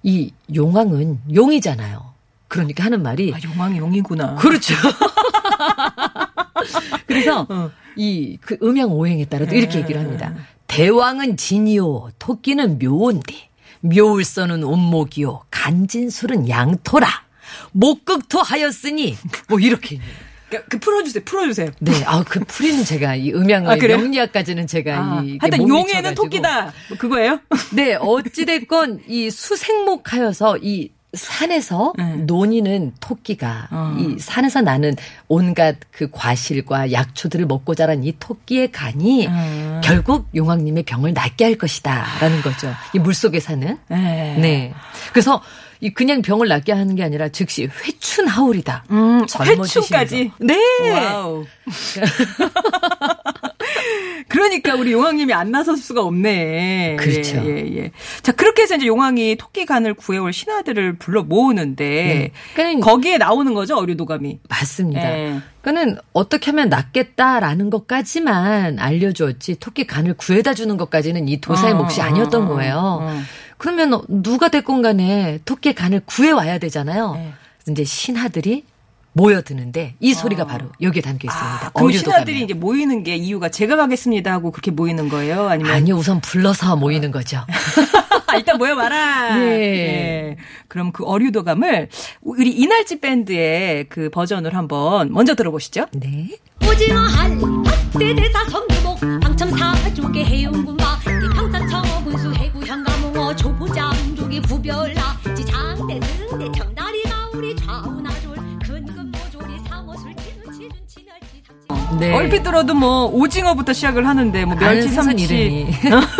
이 0.01 0.31
용왕은 0.53 1.19
용이잖아요. 1.33 2.13
그러니까 2.47 2.83
하는 2.83 3.03
말이 3.03 3.31
아, 3.33 3.37
용왕이 3.43 3.77
용이구나. 3.77 4.35
그렇죠. 4.35 4.73
그래서 7.05 7.45
어. 7.47 7.69
이그 7.95 8.57
음양 8.63 8.91
오행에 8.91 9.25
따라도 9.25 9.55
이렇게 9.55 9.79
얘기를 9.79 10.01
합니다. 10.01 10.33
대왕은 10.65 11.37
진이요, 11.37 12.09
토끼는 12.17 12.79
묘온디, 12.79 13.49
묘울선은 13.81 14.63
온목이요, 14.63 15.43
간진술은 15.51 16.49
양토라, 16.49 17.07
목극토 17.71 18.39
하였으니 18.41 19.15
뭐 19.47 19.59
이렇게. 19.59 19.99
그, 20.49 20.63
그 20.69 20.79
풀어주세요, 20.79 21.23
풀어주세요. 21.25 21.69
네, 21.79 21.91
아 22.05 22.23
그 22.27 22.39
풀이는 22.39 22.85
제가 22.85 23.15
이 23.15 23.31
음양의 23.33 23.69
아, 23.71 23.75
그래요? 23.75 23.97
명리학까지는 23.97 24.67
제가 24.67 24.95
아, 24.97 25.21
이 25.25 25.37
하여튼 25.41 25.65
미쳐가지고. 25.65 26.13
토끼다. 26.15 26.73
뭐 26.89 26.97
그거예요? 26.97 27.39
네, 27.73 27.95
어찌됐건 27.95 29.01
이 29.07 29.29
수생목하여서 29.29 30.57
이 30.61 30.91
산에서 31.13 31.93
노니는 32.25 32.93
토끼가 32.99 33.69
이 33.97 34.19
산에서 34.19 34.61
나는 34.61 34.95
온갖 35.27 35.77
그 35.89 36.09
과실과 36.11 36.91
약초들을 36.91 37.45
먹고 37.47 37.75
자란 37.75 38.03
이 38.03 38.13
토끼의 38.19 38.71
간이 38.71 39.27
결국 39.83 40.27
용왕님의 40.35 40.83
병을 40.83 41.13
낫게 41.13 41.45
할 41.45 41.55
것이다라는 41.57 42.41
거죠. 42.41 42.71
이 42.93 42.99
물속에 42.99 43.39
사는. 43.39 43.77
네. 43.89 44.37
네. 44.37 44.73
그래서 45.11 45.41
이 45.79 45.91
그냥 45.91 46.21
병을 46.21 46.47
낫게 46.47 46.71
하는 46.71 46.95
게 46.95 47.03
아니라 47.03 47.29
즉시 47.29 47.65
회춘하오리다. 47.65 48.85
음, 48.91 49.25
젊어지시면서. 49.27 49.79
회춘까지. 49.79 50.31
네. 50.39 50.57
와우. 50.91 51.45
그러니까 54.27 54.75
우리 54.75 54.91
용왕님이 54.91 55.33
안 55.33 55.51
나설 55.51 55.77
수가 55.77 56.01
없네. 56.01 56.97
그렇죠. 56.99 57.37
예, 57.37 57.49
예, 57.49 57.77
예. 57.77 57.91
자, 58.21 58.31
그렇게 58.31 58.63
해서 58.63 58.75
이제 58.75 58.85
용왕이 58.85 59.37
토끼 59.37 59.65
간을 59.65 59.93
구해올 59.93 60.33
신하들을 60.33 60.97
불러 60.97 61.23
모으는데 61.23 62.31
네. 62.55 62.79
거기에 62.79 63.17
나오는 63.17 63.53
거죠, 63.53 63.77
어류도감이. 63.77 64.39
맞습니다. 64.49 65.01
예. 65.01 65.39
그러니까는 65.61 65.99
어떻게 66.13 66.51
하면 66.51 66.69
낫겠다라는 66.69 67.69
것까지만 67.69 68.79
알려주었지 68.79 69.59
토끼 69.59 69.85
간을 69.85 70.15
구해다 70.15 70.53
주는 70.53 70.77
것까지는 70.77 71.27
이 71.27 71.41
도사의 71.41 71.73
어, 71.73 71.77
몫이 71.77 72.01
어, 72.01 72.05
아니었던 72.05 72.43
어, 72.43 72.47
거예요. 72.47 73.01
어. 73.57 73.59
그러면 73.59 74.01
누가 74.07 74.49
됐건 74.49 74.81
간에 74.81 75.39
토끼의 75.45 75.73
간을 75.75 76.01
구해와야 76.05 76.59
되잖아요. 76.59 77.13
네. 77.13 77.33
이제 77.69 77.83
신하들이 77.83 78.63
모여드는데 79.13 79.95
이 79.99 80.13
소리가 80.13 80.45
바로 80.45 80.67
여기에 80.79 81.01
담겨 81.01 81.27
있습니다. 81.27 81.65
아, 81.65 81.69
그럼 81.71 81.91
신하들이 81.91 82.33
가면. 82.33 82.43
이제 82.43 82.53
모이는 82.53 83.03
게 83.03 83.15
이유가 83.15 83.49
제가 83.49 83.75
가겠습니다 83.75 84.31
하고 84.31 84.51
그렇게 84.51 84.69
모이는 84.69 85.09
거예요? 85.09 85.49
아니면 85.49 85.73
아니 85.73 85.91
우선 85.91 86.21
불러서 86.21 86.75
모이는 86.75 87.11
거죠. 87.11 87.43
아, 88.27 88.35
일단 88.35 88.57
모여봐라. 88.59 89.37
네. 89.37 89.45
예. 89.45 90.37
그럼 90.67 90.91
그 90.91 91.03
어류도감을 91.03 91.89
우리 92.21 92.51
이날치 92.51 92.99
밴드의 92.99 93.85
그 93.89 94.09
버전을 94.11 94.55
한번 94.55 95.11
먼저 95.11 95.33
들어보시죠. 95.33 95.87
네. 95.93 96.29
오징어 96.69 96.99
할 96.99 97.37
밭대대사 97.93 98.45
성주목 98.49 98.99
방첨 99.21 99.49
사족의 99.57 100.25
해운군 100.25 100.76
조부장족이 104.37 104.41
부별나 104.41 105.17
지장대승대 105.35 106.51
청다리가 106.59 107.29
우리 107.33 107.55
좌우나졸 107.55 108.35
근근 108.63 109.11
모조리 109.11 109.59
상어술 109.67 110.15
치는 110.15 110.53
치준 110.53 110.69
치날치 110.87 111.43
상치 111.67 111.95
네. 111.99 112.13
얼핏 112.13 112.43
들어도 112.43 112.73
뭐 112.73 113.05
오징어부터 113.05 113.73
시작을 113.73 114.07
하는데 114.07 114.45
뭐 114.45 114.55
멸치, 114.55 114.89
삼치. 114.89 115.23
이름이. 115.23 115.71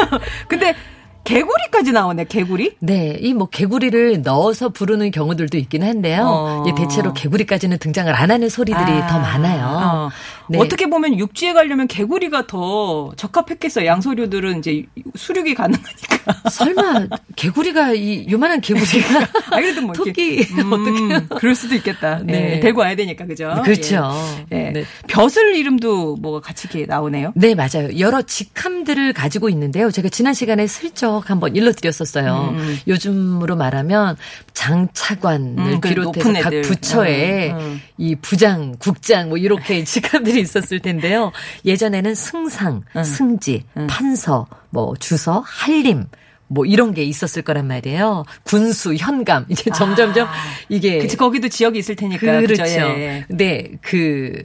근데 0.48 0.74
개구리 1.24 1.67
까지 1.88 1.92
나오네. 1.94 2.26
개구리? 2.26 2.76
네, 2.80 3.18
이 3.22 3.34
뭐 3.38 3.48
개구리를 3.50 4.24
넣어서 4.24 4.70
부르는 4.70 5.12
경우들도 5.12 5.58
있긴 5.60 5.84
한데요. 5.84 6.24
어. 6.26 6.64
이 6.68 6.74
대체로 6.76 7.14
개구리까지는 7.14 7.78
등장을 7.78 8.12
안 8.14 8.32
하는 8.32 8.50
소리들이 8.50 8.84
아, 8.92 9.08
더 9.08 9.20
많아요. 9.20 9.66
어. 9.68 10.10
네. 10.50 10.58
어떻게 10.60 10.90
보면 10.90 11.20
육지에 11.20 11.54
가려면 11.54 11.88
개구리가 11.88 12.48
더 12.48 13.12
적합했겠어요. 13.16 13.86
양소류들은 13.86 14.60
이제 14.60 14.86
수륙이 15.16 15.54
가능하니까. 15.54 16.18
설마 16.50 17.08
개구리가 17.36 17.94
이 17.94 18.26
요만한 18.32 18.60
개구리가 18.60 19.20
아, 19.52 19.56
그래도 19.58 19.82
뭐 19.84 19.94
토끼 19.94 20.40
음, 20.58 20.74
어떻게 20.74 21.36
그럴 21.40 21.54
수도 21.56 21.76
있겠다. 21.76 22.20
네. 22.24 22.34
네. 22.34 22.60
데리고 22.60 22.82
와야 22.82 22.96
되니까 22.96 23.26
그죠? 23.26 23.54
그렇죠. 23.64 24.12
예. 24.52 24.58
예. 24.68 24.72
네. 24.72 24.84
벼슬 25.08 25.56
이름도 25.56 26.16
뭐가 26.18 26.40
같이 26.42 26.68
이렇게 26.72 26.86
나오네요. 26.88 27.34
네, 27.36 27.54
맞아요. 27.56 27.98
여러 28.00 28.22
직함들을 28.24 29.14
가지고 29.14 29.50
있는데요. 29.50 29.92
제가 29.92 30.10
지난 30.10 30.34
시간에 30.34 30.66
슬쩍 30.66 31.30
한번 31.30 31.56
일러 31.56 31.72
드렸었어요. 31.78 32.56
요즘으로 32.88 33.56
말하면 33.56 34.18
장차관을 34.54 35.58
음, 35.58 35.80
그 35.80 35.90
비롯해서 35.90 36.34
각. 36.42 36.50
부처에 36.64 37.52
음, 37.52 37.58
음. 37.58 37.82
이 37.98 38.16
부장, 38.16 38.76
국장 38.80 39.30
뭐 39.30 39.38
이렇게 39.38 39.84
직함들이 39.86 40.42
있었을 40.42 40.80
텐데요. 40.80 41.32
예전에는 41.66 42.16
승상, 42.16 42.82
음. 42.96 43.04
승지, 43.04 43.64
판서, 43.88 44.48
뭐 44.70 44.94
주서, 45.00 45.44
한림 45.46 46.08
뭐 46.48 46.66
이런 46.66 46.94
게 46.94 47.04
있었을 47.04 47.42
거란 47.42 47.68
말이에요. 47.68 48.26
군수, 48.44 48.96
현감 48.96 49.46
이제 49.50 49.70
점점점 49.72 50.28
이게 50.70 50.98
아. 50.98 51.02
그치 51.02 51.18
거기도 51.18 51.50
지역이 51.50 51.78
있을 51.80 51.96
테니까. 51.96 52.42
그렇죠. 52.42 52.64
그죠? 52.64 52.76
예, 52.76 52.80
예. 52.80 53.26
근데 53.28 53.72
그, 53.82 54.44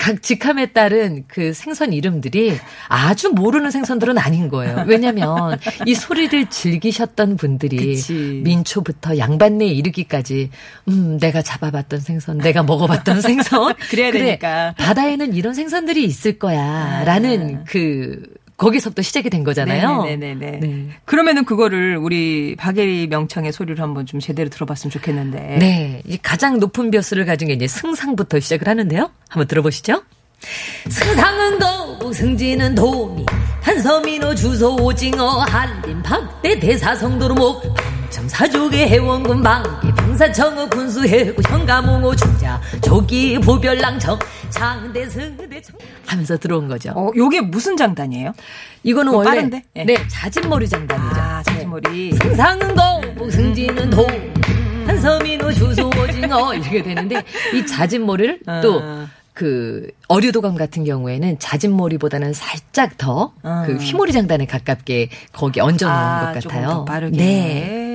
각 0.00 0.22
직함에 0.22 0.72
따른 0.72 1.24
그 1.28 1.52
생선 1.52 1.92
이름들이 1.92 2.56
아주 2.88 3.28
모르는 3.28 3.70
생선들은 3.70 4.16
아닌 4.16 4.48
거예요. 4.48 4.84
왜냐면 4.86 5.58
이 5.86 5.94
소리를 5.94 6.46
즐기셨던 6.48 7.36
분들이 7.36 7.76
그치. 7.96 8.40
민초부터 8.42 9.18
양반내에 9.18 9.68
이르기까지 9.68 10.48
음, 10.88 11.18
내가 11.18 11.42
잡아봤던 11.42 12.00
생선, 12.00 12.38
내가 12.38 12.62
먹어봤던 12.62 13.20
생선. 13.22 13.74
그래야 13.90 14.10
그래, 14.10 14.24
되니까. 14.24 14.74
바다에는 14.78 15.34
이런 15.34 15.52
생선들이 15.52 16.02
있을 16.04 16.38
거야. 16.38 17.04
라는 17.04 17.64
그 17.64 18.22
거기서부터 18.60 19.00
시작이 19.00 19.30
된 19.30 19.42
거잖아요. 19.42 20.02
네네네. 20.02 20.50
네. 20.60 20.86
그러면은 21.06 21.46
그거를 21.46 21.96
우리 21.96 22.54
박예리 22.58 23.06
명창의 23.06 23.52
소리를 23.52 23.82
한번 23.82 24.04
좀 24.04 24.20
제대로 24.20 24.50
들어봤으면 24.50 24.90
좋겠는데. 24.90 25.56
네. 25.58 26.02
이 26.06 26.18
가장 26.18 26.60
높은 26.60 26.90
벼슬을 26.90 27.24
가진 27.24 27.48
게 27.48 27.54
이제 27.54 27.66
승상부터 27.66 28.38
시작을 28.38 28.68
하는데요. 28.68 29.10
한번 29.30 29.48
들어보시죠. 29.48 30.02
승상은 30.90 31.58
거북, 31.58 32.14
승진은 32.14 32.74
도미, 32.74 33.24
한서민호 33.62 34.34
주소 34.34 34.76
오징어, 34.76 35.40
한림 35.40 36.02
박대 36.02 36.58
대사성도루목, 36.60 37.62
방청 38.10 38.28
사족의 38.28 38.88
해원군 38.88 39.42
방계, 39.42 39.94
병사청어 40.10 40.68
군수해구, 40.70 41.40
현가몽호 41.48 42.16
중자, 42.16 42.60
조기 42.82 43.38
부별랑청, 43.38 44.18
장대 44.50 45.08
승 45.08 45.36
대 45.36 45.60
청 45.62 45.76
하면서 46.06 46.36
들어온 46.36 46.66
거죠. 46.66 46.90
어, 46.96 47.10
요게 47.16 47.42
무슨 47.42 47.76
장단이에요? 47.76 48.32
이거는 48.82 49.12
어, 49.14 49.18
원래 49.18 49.28
빠른데? 49.30 49.62
예. 49.76 49.84
네 49.84 49.96
자진머리 50.08 50.68
장단이죠. 50.68 51.20
아, 51.20 51.42
자진머리. 51.44 52.12
승상은 52.14 52.74
거북, 52.74 53.30
승진은 53.30 53.90
도, 53.90 54.04
한서민호 54.86 55.52
주소 55.52 55.88
오징어 55.88 56.54
이렇게 56.54 56.82
되는데 56.82 57.22
이 57.54 57.64
자진머리를 57.64 58.40
또 58.62 58.80
아. 58.82 59.06
그 59.32 59.86
어류도감 60.08 60.56
같은 60.56 60.84
경우에는 60.84 61.38
자진머리보다는 61.38 62.32
살짝 62.32 62.98
더그 62.98 63.32
아. 63.44 63.62
휘모리 63.80 64.12
장단에 64.12 64.46
가깝게 64.46 65.08
거기 65.32 65.60
얹어 65.60 65.86
놓은 65.86 65.88
아, 65.88 66.32
것 66.34 66.42
같아요. 66.42 66.66
더 66.68 66.84
빠르게. 66.84 67.16
네. 67.16 67.86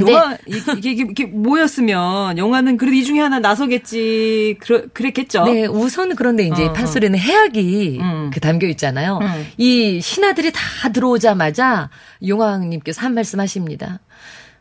영화 0.00 0.34
이- 0.46 0.56
이게, 0.76 0.90
이게, 0.92 1.06
이게 1.10 1.24
모였으면 1.26 2.38
영화는 2.38 2.76
그래도 2.76 2.94
이 2.96 3.04
중에 3.04 3.20
하나 3.20 3.38
나서겠지. 3.38 4.56
그러, 4.60 4.82
그랬겠죠. 4.92 5.44
네, 5.44 5.66
우선 5.66 6.14
그런데 6.16 6.46
이제 6.46 6.64
어, 6.64 6.70
어. 6.70 6.72
판소리는 6.72 7.18
해악이 7.18 7.98
음. 8.00 8.30
그 8.32 8.40
담겨 8.40 8.66
있잖아요. 8.68 9.18
음. 9.22 9.46
이 9.56 10.00
신하들이 10.00 10.52
다 10.52 10.60
들어오자마자 10.92 11.90
용왕님께서 12.26 13.02
한 13.02 13.14
말씀 13.14 13.40
하십니다. 13.40 14.00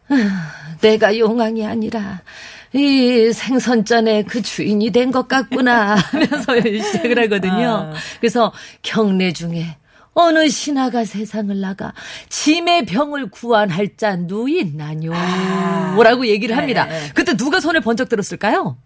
아, 0.09 0.51
내가 0.81 1.17
용왕이 1.17 1.65
아니라 1.65 2.21
이 2.73 3.31
생선전에 3.33 4.23
그 4.23 4.41
주인이 4.41 4.91
된 4.91 5.11
것 5.11 5.27
같구나 5.27 5.95
하면서 6.11 6.59
시작을 6.61 7.19
하거든요. 7.23 7.91
아. 7.91 7.93
그래서 8.19 8.51
경례 8.81 9.31
중에 9.31 9.77
어느 10.13 10.47
신하가 10.49 11.05
세상을 11.05 11.59
나가 11.59 11.93
짐의 12.29 12.85
병을 12.85 13.29
구안할 13.29 13.97
자 13.97 14.15
누있나뇨? 14.15 15.11
아. 15.13 15.97
라고 16.03 16.27
얘기를 16.27 16.57
합니다. 16.57 16.85
네, 16.85 16.99
네. 16.99 17.11
그때 17.13 17.35
누가 17.35 17.59
손을 17.59 17.81
번쩍 17.81 18.09
들었을까요? 18.09 18.77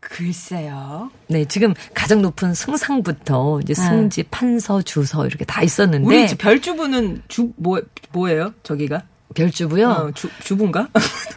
글쎄요. 0.00 1.10
네, 1.28 1.44
지금 1.46 1.74
가장 1.94 2.20
높은 2.20 2.54
승상부터 2.54 3.60
이제 3.62 3.74
승지, 3.74 4.22
판서, 4.24 4.82
주서 4.82 5.26
이렇게 5.26 5.44
다 5.44 5.62
있었는데 5.62 6.06
우리 6.06 6.28
집 6.28 6.38
별주부는 6.38 7.22
주, 7.28 7.52
뭐, 7.56 7.80
뭐예요? 8.12 8.52
저기가? 8.62 9.02
별주부요. 9.34 9.88
어, 9.88 10.12
주, 10.12 10.28
주부인가? 10.40 10.88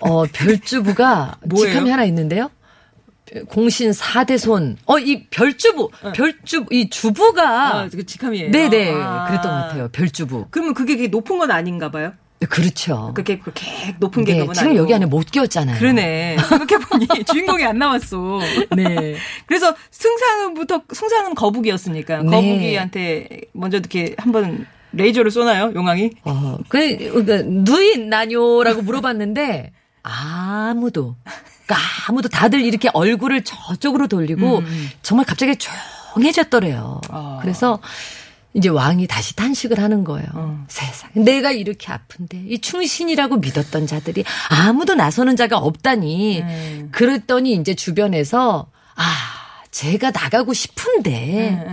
어, 0.02 0.26
별주부가? 0.26 1.38
직함이 1.56 1.90
하나 1.90 2.04
있는데요. 2.06 2.52
공신 3.50 3.94
사대손. 3.94 4.78
어, 4.86 5.00
이 5.00 5.26
별주부, 5.30 5.90
별주, 6.16 6.66
이 6.72 6.90
주부가. 6.90 7.80
아, 7.82 7.90
그 7.90 8.06
직함이에요. 8.06 8.52
네네. 8.52 8.94
아. 8.94 9.26
그랬던 9.28 9.52
것 9.52 9.58
같아요. 9.68 9.90
별주부. 9.92 10.48
그러면 10.50 10.74
그게 10.74 10.96
그게 10.96 11.08
높은 11.08 11.38
건 11.38 11.52
아닌가 11.52 11.92
봐요? 11.92 12.14
네, 12.40 12.46
그렇죠. 12.46 13.12
그렇게, 13.16 13.40
그렇게 13.40 13.96
높은 14.00 14.24
네, 14.24 14.34
계급은 14.36 14.54
지금 14.54 14.70
아니고. 14.70 14.84
여기 14.84 14.94
안에 14.94 15.06
못 15.08 15.26
끼웠잖아요. 15.32 15.80
그러네. 15.80 16.38
생각해보니 16.48 17.08
주인공이 17.26 17.64
안 17.66 17.80
나왔어. 17.80 18.40
네. 18.76 19.16
그래서 19.48 19.76
승상은부터, 19.90 20.84
승상은 20.94 21.34
거북이였으니까. 21.34 22.22
네. 22.22 22.30
거북이한테 22.30 23.42
먼저 23.54 23.78
이렇게 23.78 24.14
한번 24.20 24.68
레이저를 24.94 25.32
쏘나요? 25.32 25.72
용왕이? 25.74 26.12
어, 26.26 26.58
그, 26.70 27.24
그, 27.26 27.32
누인 27.46 28.10
나뇨라고 28.10 28.84
물어봤는데, 28.84 29.72
아무도, 30.08 31.16
그러니까 31.66 31.88
아무도 32.08 32.30
다들 32.30 32.62
이렇게 32.62 32.90
얼굴을 32.94 33.44
저쪽으로 33.44 34.08
돌리고, 34.08 34.64
정말 35.02 35.26
갑자기 35.26 35.56
조용해졌더래요. 35.58 37.02
아. 37.10 37.40
그래서, 37.42 37.80
이제 38.54 38.70
왕이 38.70 39.06
다시 39.08 39.36
탄식을 39.36 39.80
하는 39.80 40.04
거예요. 40.04 40.66
세상. 40.68 41.12
내가 41.14 41.52
이렇게 41.52 41.92
아픈데, 41.92 42.46
이 42.48 42.60
충신이라고 42.60 43.38
믿었던 43.38 43.86
자들이 43.86 44.24
아무도 44.50 44.96
나서는 44.96 45.36
자가 45.36 45.58
없다니. 45.58 46.44
그랬더니 46.92 47.54
이제 47.54 47.76
주변에서, 47.76 48.68
아, 48.96 49.04
제가 49.72 50.12
나가고 50.12 50.54
싶은데, 50.54 51.64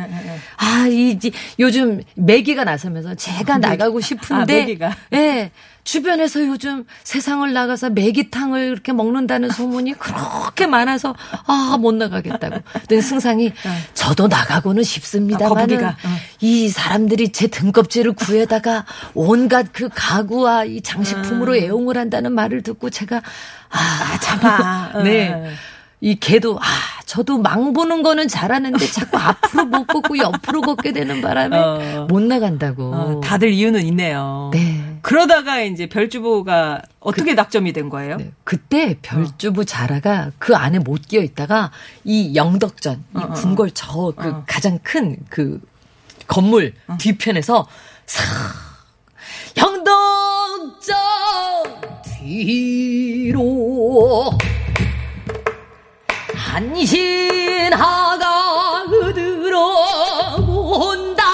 아, 0.56 0.86
이, 0.88 1.18
이- 1.22 1.32
요즘 1.58 2.02
매기가 2.14 2.64
나서면서 2.64 3.14
제가 3.14 3.58
나가고 3.58 4.00
싶은데, 4.00 4.76
아. 4.82 4.94
예. 5.12 5.50
주변에서 5.84 6.46
요즘 6.46 6.84
세상을 7.02 7.52
나가서 7.52 7.90
매기탕을 7.90 8.68
이렇게 8.72 8.94
먹는다는 8.94 9.50
소문이 9.50 9.92
그렇게 9.98 10.66
많아서 10.66 11.14
아 11.46 11.76
못 11.78 11.94
나가겠다고. 11.94 12.60
그랬더니 12.72 13.02
승상이 13.02 13.52
저도 13.92 14.28
나가고는 14.28 14.82
싶습니다만 14.82 15.68
아. 15.84 15.88
어. 15.90 15.94
이 16.40 16.68
사람들이 16.70 17.32
제 17.32 17.48
등껍질을 17.48 18.12
구해다가 18.14 18.86
온갖 19.12 19.66
그 19.74 19.90
가구와 19.94 20.64
이 20.64 20.80
장식품으로 20.80 21.54
애용을 21.56 21.98
한다는 21.98 22.32
말을 22.32 22.62
듣고 22.62 22.88
제가 22.88 23.20
아, 23.68 24.18
참아. 24.22 25.02
네. 25.04 25.50
이 26.00 26.14
개도 26.18 26.58
아 26.60 26.64
저도 27.14 27.38
망 27.38 27.72
보는 27.72 28.02
거는 28.02 28.26
잘하는데 28.26 28.84
자꾸 28.90 29.16
앞으로 29.18 29.66
못 29.66 29.86
걷고 29.86 30.18
옆으로 30.18 30.62
걷게 30.62 30.90
되는 30.90 31.20
바람에 31.22 31.56
어. 31.56 32.06
못 32.10 32.20
나간다고. 32.20 32.92
어, 32.92 33.20
다들 33.20 33.52
이유는 33.52 33.84
있네요. 33.86 34.50
네. 34.52 34.98
그러다가 35.00 35.60
이제 35.60 35.86
별주부가 35.86 36.82
어떻게 36.98 37.34
낙점이 37.34 37.72
된 37.72 37.88
거예요? 37.88 38.16
네. 38.16 38.32
그때 38.42 38.98
별주부 39.00 39.64
자라가 39.64 40.32
그 40.38 40.56
안에 40.56 40.80
못 40.80 41.02
끼어 41.06 41.20
있다가 41.22 41.70
이 42.02 42.34
영덕전, 42.34 43.04
이 43.14 43.20
궁궐 43.34 43.70
저 43.70 44.12
그 44.16 44.42
가장 44.48 44.80
큰 44.82 45.16
그 45.30 45.60
건물 46.26 46.74
뒤편에서 46.98 47.68
싹 48.06 48.24
영덕전 49.56 50.96
뒤로 52.02 53.34
한신하가 56.54 58.22
들어온다. 59.12 61.24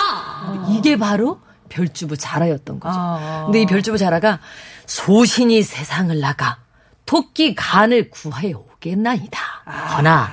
이게 0.71 0.97
바로 0.97 1.41
별주부 1.69 2.17
자라였던 2.17 2.81
거죠. 2.81 2.99
아. 2.99 3.43
근데 3.45 3.61
이 3.63 3.67
별주부 3.67 3.99
자라가 3.99 4.41
소신이 4.87 5.63
세상을 5.63 6.19
나가 6.21 6.59
토끼 7.05 7.55
간을 7.55 8.09
구하여 8.11 8.65
오겠나이다. 8.77 9.41
허나 9.95 10.31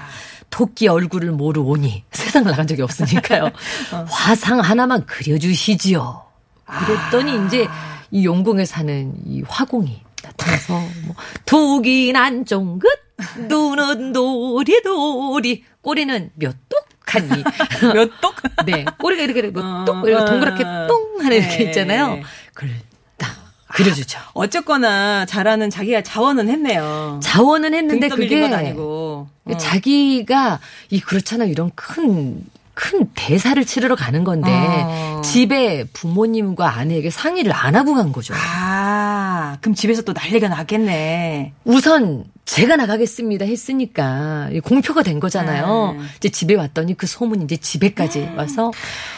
토끼 0.50 0.88
얼굴을 0.88 1.32
모르오니 1.32 2.06
세상을 2.12 2.50
나간 2.50 2.66
적이 2.66 2.84
없으니까요. 2.84 3.50
화상 4.08 4.62
하나만 4.62 5.06
그려주시지요. 5.06 6.24
그랬더니 6.66 7.46
이제 7.46 7.68
이 8.12 8.26
용궁에 8.26 8.64
사는 8.66 9.14
이 9.26 9.44
화공이 9.48 10.02
나타나서 10.24 10.74
뭐 11.06 11.16
두기 11.46 12.14
난 12.14 12.46
쫑긋 12.46 13.07
눈은 13.48 14.14
도리도리 14.14 15.64
꼬리는 15.82 16.32
몇 16.36 16.56
똑 16.70 16.86
하니 17.06 17.30
몇 17.96 18.20
똑? 18.20 18.36
네 18.66 18.84
꼬리가 19.00 19.24
이렇게 19.24 19.40
이렇게 19.40 19.60
어, 19.62 19.86
똑 19.86 20.06
이렇게 20.08 20.26
동그랗게 20.26 20.64
어. 20.66 20.88
똥 20.88 21.20
하는 21.24 21.38
이렇게 21.38 21.58
네. 21.58 21.64
있잖아요. 21.66 22.20
그걸 22.54 22.76
딱 23.18 23.30
그려주죠. 23.74 24.20
어쨌거나 24.34 25.26
잘하는 25.26 25.70
자기가 25.70 26.02
자원은 26.04 26.50
했네요. 26.50 27.20
자원은 27.24 27.74
했는데 27.74 28.10
그게 28.10 28.42
건 28.42 28.54
아니고. 28.54 29.30
어. 29.46 29.58
자기가 29.58 30.60
이 30.90 31.00
그렇잖아요. 31.00 31.50
이런 31.50 31.72
큰 31.76 32.44
큰 32.78 33.10
대사를 33.16 33.66
치르러 33.66 33.96
가는 33.96 34.24
건데 34.24 34.52
어. 34.52 35.22
집에 35.26 35.86
부모님과 35.94 36.78
아내에게 36.78 37.10
상의를 37.10 37.52
안 37.52 37.76
하고 37.76 37.96
간 37.96 38.12
거죠. 38.12 38.36
아, 38.38 39.58
그럼 39.62 39.74
집에서 39.74 40.04
또 40.04 40.14
난리가 40.14 40.48
나겠네. 40.48 41.54
우선 41.66 42.26
제가 42.46 42.76
나가겠습니다 42.76 43.46
했으니까 43.46 44.52
공표가 44.64 45.02
된 45.02 45.20
거잖아요. 45.20 45.96
네. 45.98 46.04
이제 46.18 46.30
집에 46.30 46.54
왔더니 46.54 46.94
그 46.94 47.08
소문이 47.08 47.46
이제 47.46 47.58
집에까지 47.58 48.30
와서 48.38 48.72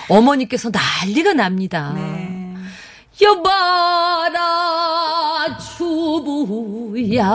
어머니께서 0.07 0.71
난리가 0.71 1.33
납니다. 1.33 1.91
네. 1.95 2.55
여봐라 3.21 4.37
주부야 5.77 7.25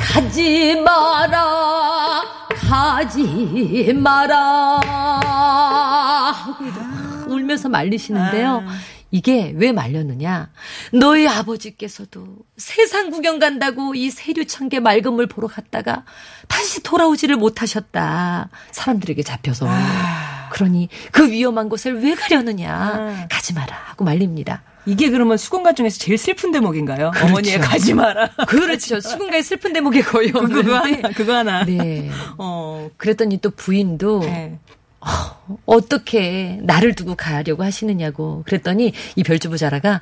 가지 0.00 0.80
마라 0.80 2.35
가지 2.68 3.92
마라 3.94 4.80
막 4.84 6.58
울면서 7.28 7.68
말리시는데요. 7.68 8.64
이게 9.12 9.52
왜 9.56 9.70
말렸느냐? 9.72 10.50
너희 10.92 11.28
아버지께서도 11.28 12.26
세상 12.56 13.10
구경 13.10 13.38
간다고 13.38 13.94
이 13.94 14.10
세류천개 14.10 14.80
맑은 14.80 15.12
물 15.12 15.26
보러 15.28 15.46
갔다가 15.46 16.04
다시 16.48 16.82
돌아오지를 16.82 17.36
못하셨다. 17.36 18.50
사람들에게 18.72 19.22
잡혀서. 19.22 19.68
그러니 20.50 20.88
그 21.12 21.30
위험한 21.30 21.68
곳을 21.68 22.02
왜 22.02 22.14
가려느냐. 22.14 22.74
아. 22.74 23.28
가지 23.30 23.54
마라 23.54 23.76
하고 23.86 24.04
말립니다. 24.04 24.62
이게 24.86 25.10
그러면 25.10 25.36
수군가 25.36 25.72
중에서 25.72 25.98
제일 25.98 26.16
슬픈 26.16 26.52
대목인가요? 26.52 27.10
어머니의 27.22 27.58
가지 27.58 27.92
마라. 27.92 28.30
그렇죠. 28.46 29.00
수군가의 29.00 29.42
슬픈 29.42 29.72
대목이 29.72 30.02
거의 30.02 30.30
그거 30.30 30.40
없는데. 30.40 30.72
하나, 30.72 31.08
그거 31.10 31.34
하나. 31.34 31.64
네. 31.64 32.08
어. 32.38 32.88
그랬더니 32.96 33.38
또 33.38 33.50
부인도 33.50 34.20
네. 34.20 34.58
어떻게 35.66 36.58
나를 36.62 36.94
두고 36.94 37.14
가려고 37.14 37.62
하시느냐고 37.62 38.42
그랬더니 38.46 38.92
이 39.14 39.22
별주부 39.22 39.56
자라가 39.58 40.00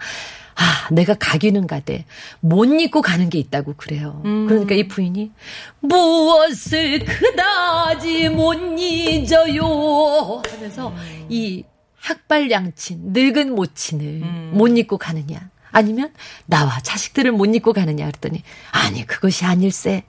아, 0.56 0.88
내가 0.92 1.14
가기는 1.14 1.66
가되 1.66 2.04
못 2.40 2.64
잊고 2.66 3.02
가는 3.02 3.28
게 3.28 3.38
있다고 3.38 3.74
그래요. 3.76 4.20
그러니까 4.22 4.74
이 4.74 4.86
부인이 4.86 5.32
무엇을 5.80 7.04
그다지 7.04 8.28
못 8.28 8.54
잊어요 8.78 10.42
하면서 10.48 10.94
이 11.28 11.64
학발양친 12.04 13.12
늙은 13.12 13.54
모친을 13.54 14.20
못 14.52 14.68
잊고 14.76 14.98
가느냐? 14.98 15.50
아니면 15.72 16.12
나와 16.46 16.78
자식들을 16.80 17.32
못 17.32 17.46
잊고 17.46 17.72
가느냐? 17.72 18.04
그랬더니 18.04 18.42
아니 18.72 19.06
그것이 19.06 19.46
아닐세. 19.46 20.04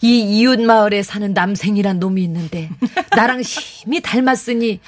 이 0.00 0.20
이웃 0.20 0.60
마을에 0.60 1.02
사는 1.02 1.32
남생이란 1.32 1.98
놈이 1.98 2.22
있는데 2.24 2.70
나랑 3.16 3.42
심히 3.42 4.00
닮았으니 4.00 4.80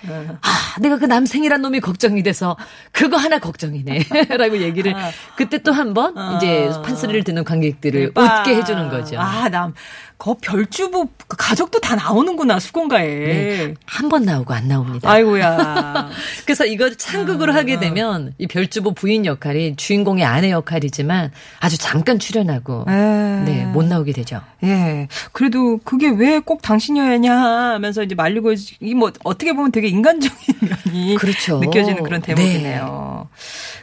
아 0.42 0.81
내가 0.81 0.99
그 0.99 1.05
남생이란 1.07 1.62
놈이 1.62 1.81
걱정이 1.81 2.23
돼서 2.23 2.57
그거 2.92 3.16
하나 3.16 3.38
걱정이네라고 3.38 4.59
얘기를 4.62 4.94
그때 5.37 5.59
또 5.59 5.73
한번 5.73 6.14
이제 6.37 6.70
판소리를 6.85 7.25
듣는 7.25 7.44
관객들을 7.44 8.12
웃게 8.16 8.57
해주는 8.57 8.88
거죠. 8.88 9.18
아, 9.18 9.49
남, 9.49 9.75
거 10.18 10.37
별주부 10.40 11.09
그 11.27 11.37
가족도 11.37 11.81
다 11.81 11.96
나오는구나, 11.96 12.61
수군가에. 12.61 13.07
네. 13.07 13.75
한번 13.87 14.25
나오고 14.25 14.53
안 14.53 14.68
나옵니다. 14.68 15.11
아이고야. 15.11 16.11
그래서 16.44 16.66
이걸 16.66 16.94
창극으로 16.96 17.55
하게 17.55 17.81
되면 17.81 18.35
이 18.38 18.46
별주부 18.46 18.92
부인 18.94 19.25
역할이 19.25 19.77
주인공의 19.77 20.25
아내 20.25 20.51
역할이지만 20.51 21.33
아주 21.59 21.79
잠깐 21.79 22.18
출연하고 22.18 22.85
에. 22.88 22.92
네, 22.92 23.64
못 23.64 23.85
나오게 23.85 24.12
되죠. 24.12 24.42
예. 24.62 25.08
그래도 25.32 25.78
그게 25.84 26.08
왜 26.08 26.40
꼭 26.40 26.62
당신이었냐 26.62 27.34
하면서 27.74 28.02
이제 28.02 28.14
말리고, 28.14 28.52
이 28.80 28.94
뭐, 28.94 29.12
어떻게 29.24 29.52
보면 29.52 29.72
되게 29.72 29.88
인간적인 29.88 30.38
면이. 30.86 31.14
그렇죠. 31.16 31.58
느껴지는 31.58 32.02
그런 32.02 32.20
대목이네요. 32.22 33.28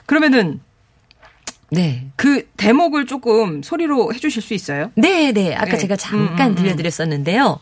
그러면은 0.06 0.60
네. 1.70 2.08
그 2.16 2.48
대목을 2.58 3.06
조금 3.08 3.62
소리로 3.62 4.14
해 4.14 4.18
주실 4.20 4.42
수 4.42 4.54
있어요? 4.54 4.92
네, 4.96 5.32
네. 5.34 5.54
아까 5.54 5.72
네. 5.72 5.78
제가 5.78 5.96
잠깐 5.98 6.56
들려 6.56 6.76
드렸었는데요. 6.76 7.60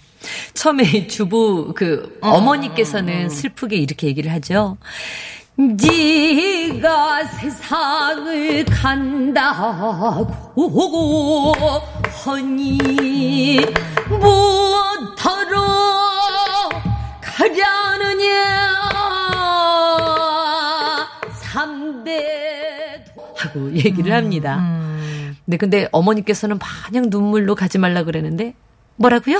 처음에 0.53 0.83
이 0.83 1.07
주부 1.07 1.73
그 1.75 2.17
어머니께서는 2.21 3.29
슬프게 3.29 3.75
이렇게 3.77 4.07
얘기를 4.07 4.31
하죠. 4.31 4.77
네가 5.57 7.23
세상을 7.27 8.65
간다고 8.65 10.27
하니 12.25 12.77
무엇하러 14.09 15.61
가려느냐 17.21 18.81
삼대 21.31 23.05
하고 23.37 23.71
얘기를 23.73 24.11
합니다. 24.13 24.61
네, 25.45 25.55
근데 25.57 25.87
어머니께서는 25.93 26.59
마냥 26.59 27.07
눈물로 27.09 27.55
가지 27.55 27.77
말라 27.77 28.03
그러는데 28.03 28.55
뭐라고요? 28.97 29.39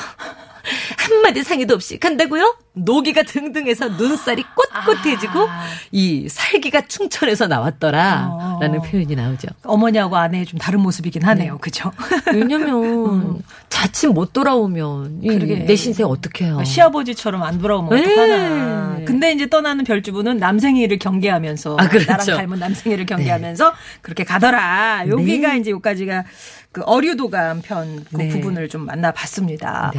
한마디 0.98 1.44
상의도 1.44 1.74
없이 1.74 2.00
간다고요? 2.00 2.58
노기가 2.74 3.24
등등해서 3.24 3.90
눈살이 3.90 4.44
꼿꼿해지고 4.84 5.48
이 5.92 6.28
살기가 6.28 6.88
충천해서 6.88 7.48
나왔더라라는 7.48 8.82
표현이 8.82 9.16
나오죠. 9.16 9.48
어머니하고 9.64 10.18
아내의 10.18 10.46
좀 10.46 10.60
다른 10.60 10.82
모습이긴 10.82 11.24
하네요. 11.24 11.58
그죠? 11.60 11.92
왜냐면 12.34 13.42
자칫 13.70 14.08
못 14.08 14.34
돌아오면 14.34 15.20
이 15.24 15.28
그러게. 15.28 15.66
내 15.66 15.76
신세 15.76 16.04
어떻게 16.04 16.46
해요? 16.46 16.62
시아버지처럼 16.64 17.44
안 17.44 17.60
돌아오면 17.60 17.96
네. 17.96 18.04
어떡하나. 18.04 19.00
근데 19.06 19.32
이제 19.32 19.48
떠나는 19.48 19.86
별주부는 19.86 20.38
남생이를 20.38 21.00
경계하면서 21.00 21.78
아, 21.80 21.88
그렇죠. 21.88 22.12
나랑 22.12 22.26
닮은 22.26 22.60
남생이를 22.60 23.06
경계하면서 23.06 23.74
그렇게 24.02 24.24
가더라. 24.26 25.06
여기가 25.08 25.54
네. 25.54 25.60
이제 25.60 25.72
여기까지가 25.72 26.26
그 26.74 26.82
어류도감 26.84 27.62
편그 27.62 28.18
네. 28.18 28.28
부분을 28.30 28.68
좀 28.68 28.86
만나봤습니다. 28.86 29.94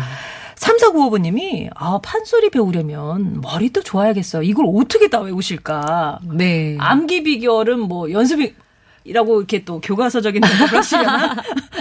네. 0.61 0.67
3495번님이 0.67 1.71
아 1.75 1.99
판소리 2.03 2.51
배우려면 2.51 3.41
머리도 3.41 3.83
좋아야겠어. 3.83 4.43
이걸 4.43 4.67
어떻게 4.75 5.09
다 5.09 5.21
외우실까? 5.21 6.21
네. 6.33 6.77
암기 6.81 7.23
비결은 7.25 7.81
뭐 7.81 8.11
연습이라고 8.11 9.39
이렇게 9.39 9.65
또 9.65 9.81
교과서적인 9.81 10.41
대답을 10.41 10.79
하시려나? 10.79 11.37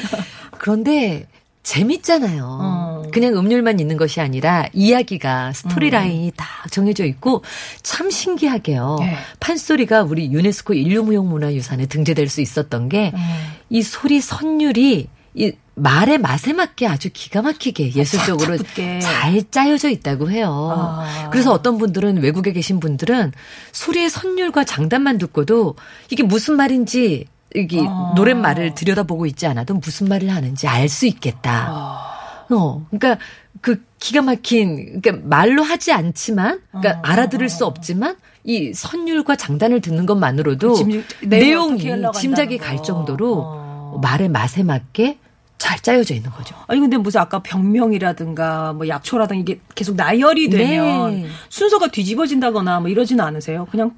그런데 0.57 1.27
재밌잖아요. 1.63 2.45
어. 2.61 3.01
그냥 3.11 3.35
음률만 3.37 3.79
있는 3.79 3.97
것이 3.97 4.21
아니라 4.21 4.67
이야기가 4.73 5.51
스토리 5.53 5.89
라인이 5.89 6.31
다 6.37 6.45
정해져 6.69 7.05
있고 7.05 7.43
참 7.81 8.11
신기하게요. 8.11 8.97
네. 8.99 9.17
판소리가 9.39 10.03
우리 10.03 10.31
유네스코 10.31 10.73
인류무형문화유산에 10.73 11.87
등재될 11.87 12.29
수 12.29 12.41
있었던 12.41 12.89
게이 12.89 13.81
소리 13.83 14.21
선율이 14.21 15.07
이 15.37 15.51
말의 15.75 16.19
맛에 16.19 16.53
맞게 16.53 16.87
아주 16.87 17.09
기가 17.11 17.41
막히게 17.41 17.93
예술적으로 17.95 18.55
붙게. 18.55 18.99
잘 18.99 19.43
짜여져 19.51 19.89
있다고 19.89 20.31
해요. 20.31 20.71
아. 20.73 21.29
그래서 21.31 21.51
어떤 21.51 21.77
분들은 21.77 22.21
외국에 22.21 22.53
계신 22.53 22.79
분들은 22.79 23.33
소리의 23.73 24.09
선율과 24.09 24.63
장단만 24.63 25.17
듣고도 25.17 25.75
이게 26.09 26.23
무슨 26.23 26.55
말인지 26.55 27.25
이게 27.53 27.81
아. 27.85 28.13
노랫말을 28.15 28.75
들여다보고 28.75 29.25
있지 29.25 29.45
않아도 29.47 29.73
무슨 29.75 30.07
말을 30.07 30.29
하는지 30.29 30.67
알 30.67 30.87
수 30.87 31.05
있겠다. 31.05 31.67
아. 31.69 32.45
어, 32.53 32.85
그러니까 32.89 33.21
그 33.59 33.83
기가 33.99 34.21
막힌 34.21 35.01
그러니까 35.01 35.27
말로 35.27 35.63
하지 35.63 35.91
않지만 35.91 36.61
그러니까 36.71 36.99
아. 37.03 37.11
알아들을 37.11 37.49
수 37.49 37.65
없지만 37.65 38.15
이 38.45 38.71
선율과 38.73 39.35
장단을 39.35 39.81
듣는 39.81 40.05
것만으로도 40.05 40.75
짐- 40.75 41.03
내용이 41.23 41.83
짐작이 42.13 42.57
거. 42.59 42.65
갈 42.65 42.81
정도로 42.83 43.41
어. 43.43 43.99
말의 44.01 44.29
맛에 44.29 44.63
맞게 44.63 45.17
잘 45.57 45.79
짜여져 45.79 46.13
있는 46.15 46.29
거죠. 46.31 46.53
아니 46.67 46.79
근데 46.79 46.97
무슨 46.97 47.21
아까 47.21 47.39
병명이라든가 47.41 48.73
뭐 48.73 48.87
약초라든가 48.87 49.39
이게 49.39 49.59
계속 49.73 49.95
나열이 49.95 50.49
되면 50.49 51.21
네. 51.23 51.27
순서가 51.49 51.87
뒤집어진다거나 51.87 52.81
뭐 52.81 52.89
이러지는 52.89 53.23
않으세요? 53.23 53.65
그냥 53.71 53.91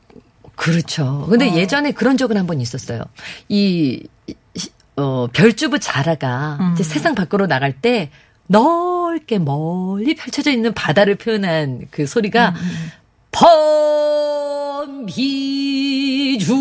그렇죠. 0.55 1.03
어. 1.05 1.25
근데 1.27 1.53
예전에 1.55 1.91
그런 1.91 2.17
적은 2.17 2.37
한 2.37 2.47
번 2.47 2.61
있었어요. 2.61 3.03
이, 3.49 4.07
시- 4.55 4.69
어, 4.95 5.27
별주부 5.33 5.79
자라가 5.79 6.57
음. 6.59 6.71
이제 6.73 6.83
세상 6.83 7.13
밖으로 7.15 7.47
나갈 7.47 7.73
때 7.73 8.11
넓게 8.47 9.39
멀리 9.39 10.15
펼쳐져 10.15 10.51
있는 10.51 10.73
바다를 10.73 11.15
표현한 11.15 11.87
그 11.91 12.03
음, 12.03 12.05
소리가 12.05 12.53
범비중 16.37 16.57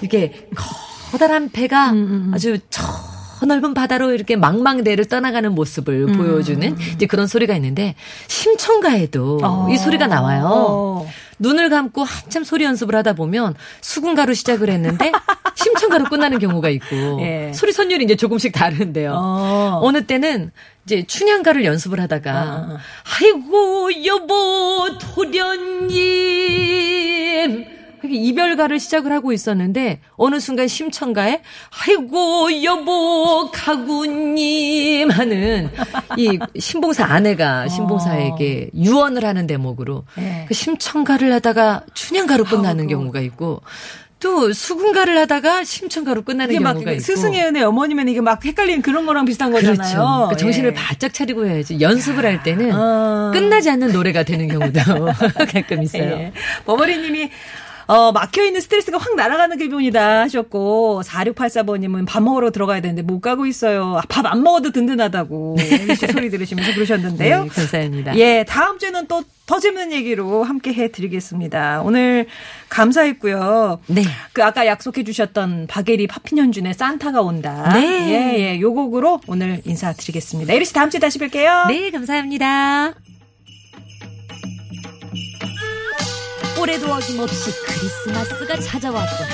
이렇게 0.00 0.48
커다란 1.10 1.50
배가 1.50 1.90
음, 1.92 2.30
아주 2.34 2.58
저 2.70 2.82
넓은 3.46 3.74
바다로 3.74 4.12
이렇게 4.12 4.36
망망대를 4.36 5.04
떠나가는 5.06 5.54
모습을 5.54 6.08
음. 6.08 6.16
보여주는 6.16 6.76
이제 6.94 7.06
그런 7.06 7.26
소리가 7.26 7.54
있는데 7.54 7.94
심청가에도 8.26 9.38
어. 9.42 9.68
이 9.70 9.76
소리가 9.76 10.06
나와요. 10.06 10.44
어. 10.44 11.08
눈을 11.38 11.70
감고 11.70 12.02
한참 12.02 12.42
소리 12.42 12.64
연습을 12.64 12.96
하다 12.96 13.12
보면 13.12 13.54
수군가로 13.80 14.34
시작을 14.34 14.70
했는데 14.70 15.12
심청가로 15.54 16.06
끝나는 16.06 16.40
경우가 16.40 16.68
있고 16.70 17.20
예. 17.20 17.52
소리 17.54 17.72
선율이 17.72 18.04
이제 18.04 18.16
조금씩 18.16 18.52
다른데요. 18.52 19.12
어. 19.14 19.78
어느 19.82 20.04
때는 20.04 20.50
이제 20.84 21.04
춘향가를 21.06 21.64
연습을 21.64 22.00
하다가 22.00 22.32
아. 22.32 22.78
아이고 23.20 24.04
여보 24.04 24.88
도련님 25.14 25.98
이렇게 28.02 28.16
이별가를 28.16 28.78
시작을 28.78 29.12
하고 29.12 29.32
있었는데 29.32 30.00
어느 30.16 30.38
순간 30.40 30.68
심청가에 30.68 31.40
아이고 31.86 32.62
여보 32.64 33.50
가구님 33.52 35.10
하는 35.10 35.70
이 36.16 36.38
신봉사 36.58 37.04
아내가 37.06 37.68
신봉사에게 37.68 38.70
유언을 38.74 39.24
하는 39.24 39.46
대목으로 39.46 40.04
네. 40.16 40.44
그 40.48 40.54
심청가를 40.54 41.32
하다가 41.34 41.82
춘향가로 41.94 42.44
끝나는 42.44 42.84
아이고. 42.84 42.98
경우가 42.98 43.20
있고 43.20 43.62
또 44.20 44.52
수군가를 44.52 45.16
하다가 45.16 45.62
심청가로 45.62 46.22
끝나는 46.22 46.52
이게 46.54 46.60
막 46.60 46.72
경우가 46.72 46.92
있고 46.92 47.02
스승의 47.02 47.44
은혜 47.44 47.62
어머니면 47.62 48.08
이게 48.08 48.20
막 48.20 48.44
헷갈리는 48.44 48.82
그런 48.82 49.06
거랑 49.06 49.24
비슷한 49.24 49.50
그렇죠. 49.52 49.76
거잖아요. 49.76 49.94
그러니까 49.96 50.36
정신을 50.36 50.70
예. 50.70 50.74
바짝 50.74 51.14
차리고 51.14 51.46
해야지. 51.46 51.80
연습을 51.80 52.26
할 52.26 52.42
때는 52.42 52.72
어. 52.74 53.30
끝나지 53.32 53.70
않는 53.70 53.92
노래가 53.92 54.24
되는 54.24 54.48
경우도 54.48 54.80
가끔 55.52 55.84
있어요. 55.84 56.02
예. 56.02 56.32
버버리님이 56.66 57.30
어, 57.88 58.12
막혀있는 58.12 58.60
스트레스가 58.60 58.98
확 58.98 59.16
날아가는 59.16 59.58
기분이다 59.58 60.20
하셨고, 60.20 61.02
4684번님은 61.04 62.06
밥 62.06 62.22
먹으러 62.22 62.50
들어가야 62.50 62.80
되는데 62.80 63.02
못 63.02 63.20
가고 63.20 63.46
있어요. 63.46 64.00
밥안 64.08 64.42
먹어도 64.42 64.70
든든하다고. 64.70 65.56
소리 66.12 66.30
들으시면서 66.30 66.74
그러셨는데요. 66.74 67.42
네, 67.44 67.48
감사합니다. 67.48 68.16
예, 68.16 68.44
다음 68.46 68.78
주에는 68.78 69.06
또 69.08 69.22
더 69.48 69.58
재밌는 69.58 69.92
얘기로 69.92 70.44
함께 70.44 70.74
해드리겠습니다. 70.74 71.80
오늘 71.82 72.26
감사했고요. 72.68 73.80
네. 73.86 74.02
그 74.34 74.44
아까 74.44 74.66
약속해 74.66 75.04
주셨던 75.04 75.68
박예리 75.68 76.06
파피년준의 76.06 76.74
산타가 76.74 77.22
온다. 77.22 77.70
네. 77.72 77.80
예, 78.10 78.38
예. 78.40 78.60
요 78.60 78.74
곡으로 78.74 79.22
오늘 79.26 79.62
인사드리겠습니다. 79.64 80.54
예리 80.54 80.66
씨 80.66 80.74
다음 80.74 80.90
주에 80.90 81.00
다시 81.00 81.18
뵐게요. 81.18 81.66
네, 81.68 81.90
감사합니다. 81.90 82.92
올해도 86.60 86.92
어김없이 86.92 87.52
크리스마스가 87.66 88.58
찾아왔구나. 88.60 89.28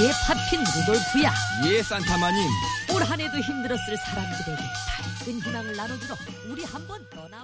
예, 0.00 0.10
파핀 0.26 0.60
루돌프야. 0.60 1.32
예, 1.66 1.82
산타마님. 1.82 2.48
올 2.94 3.02
한 3.02 3.20
해도 3.20 3.38
힘들었을 3.38 3.96
사람들에게 3.96 4.62
밝은 5.24 5.40
희망을 5.40 5.76
나눠주러 5.76 6.14
우리 6.48 6.64
한번 6.64 7.04
떠나. 7.10 7.38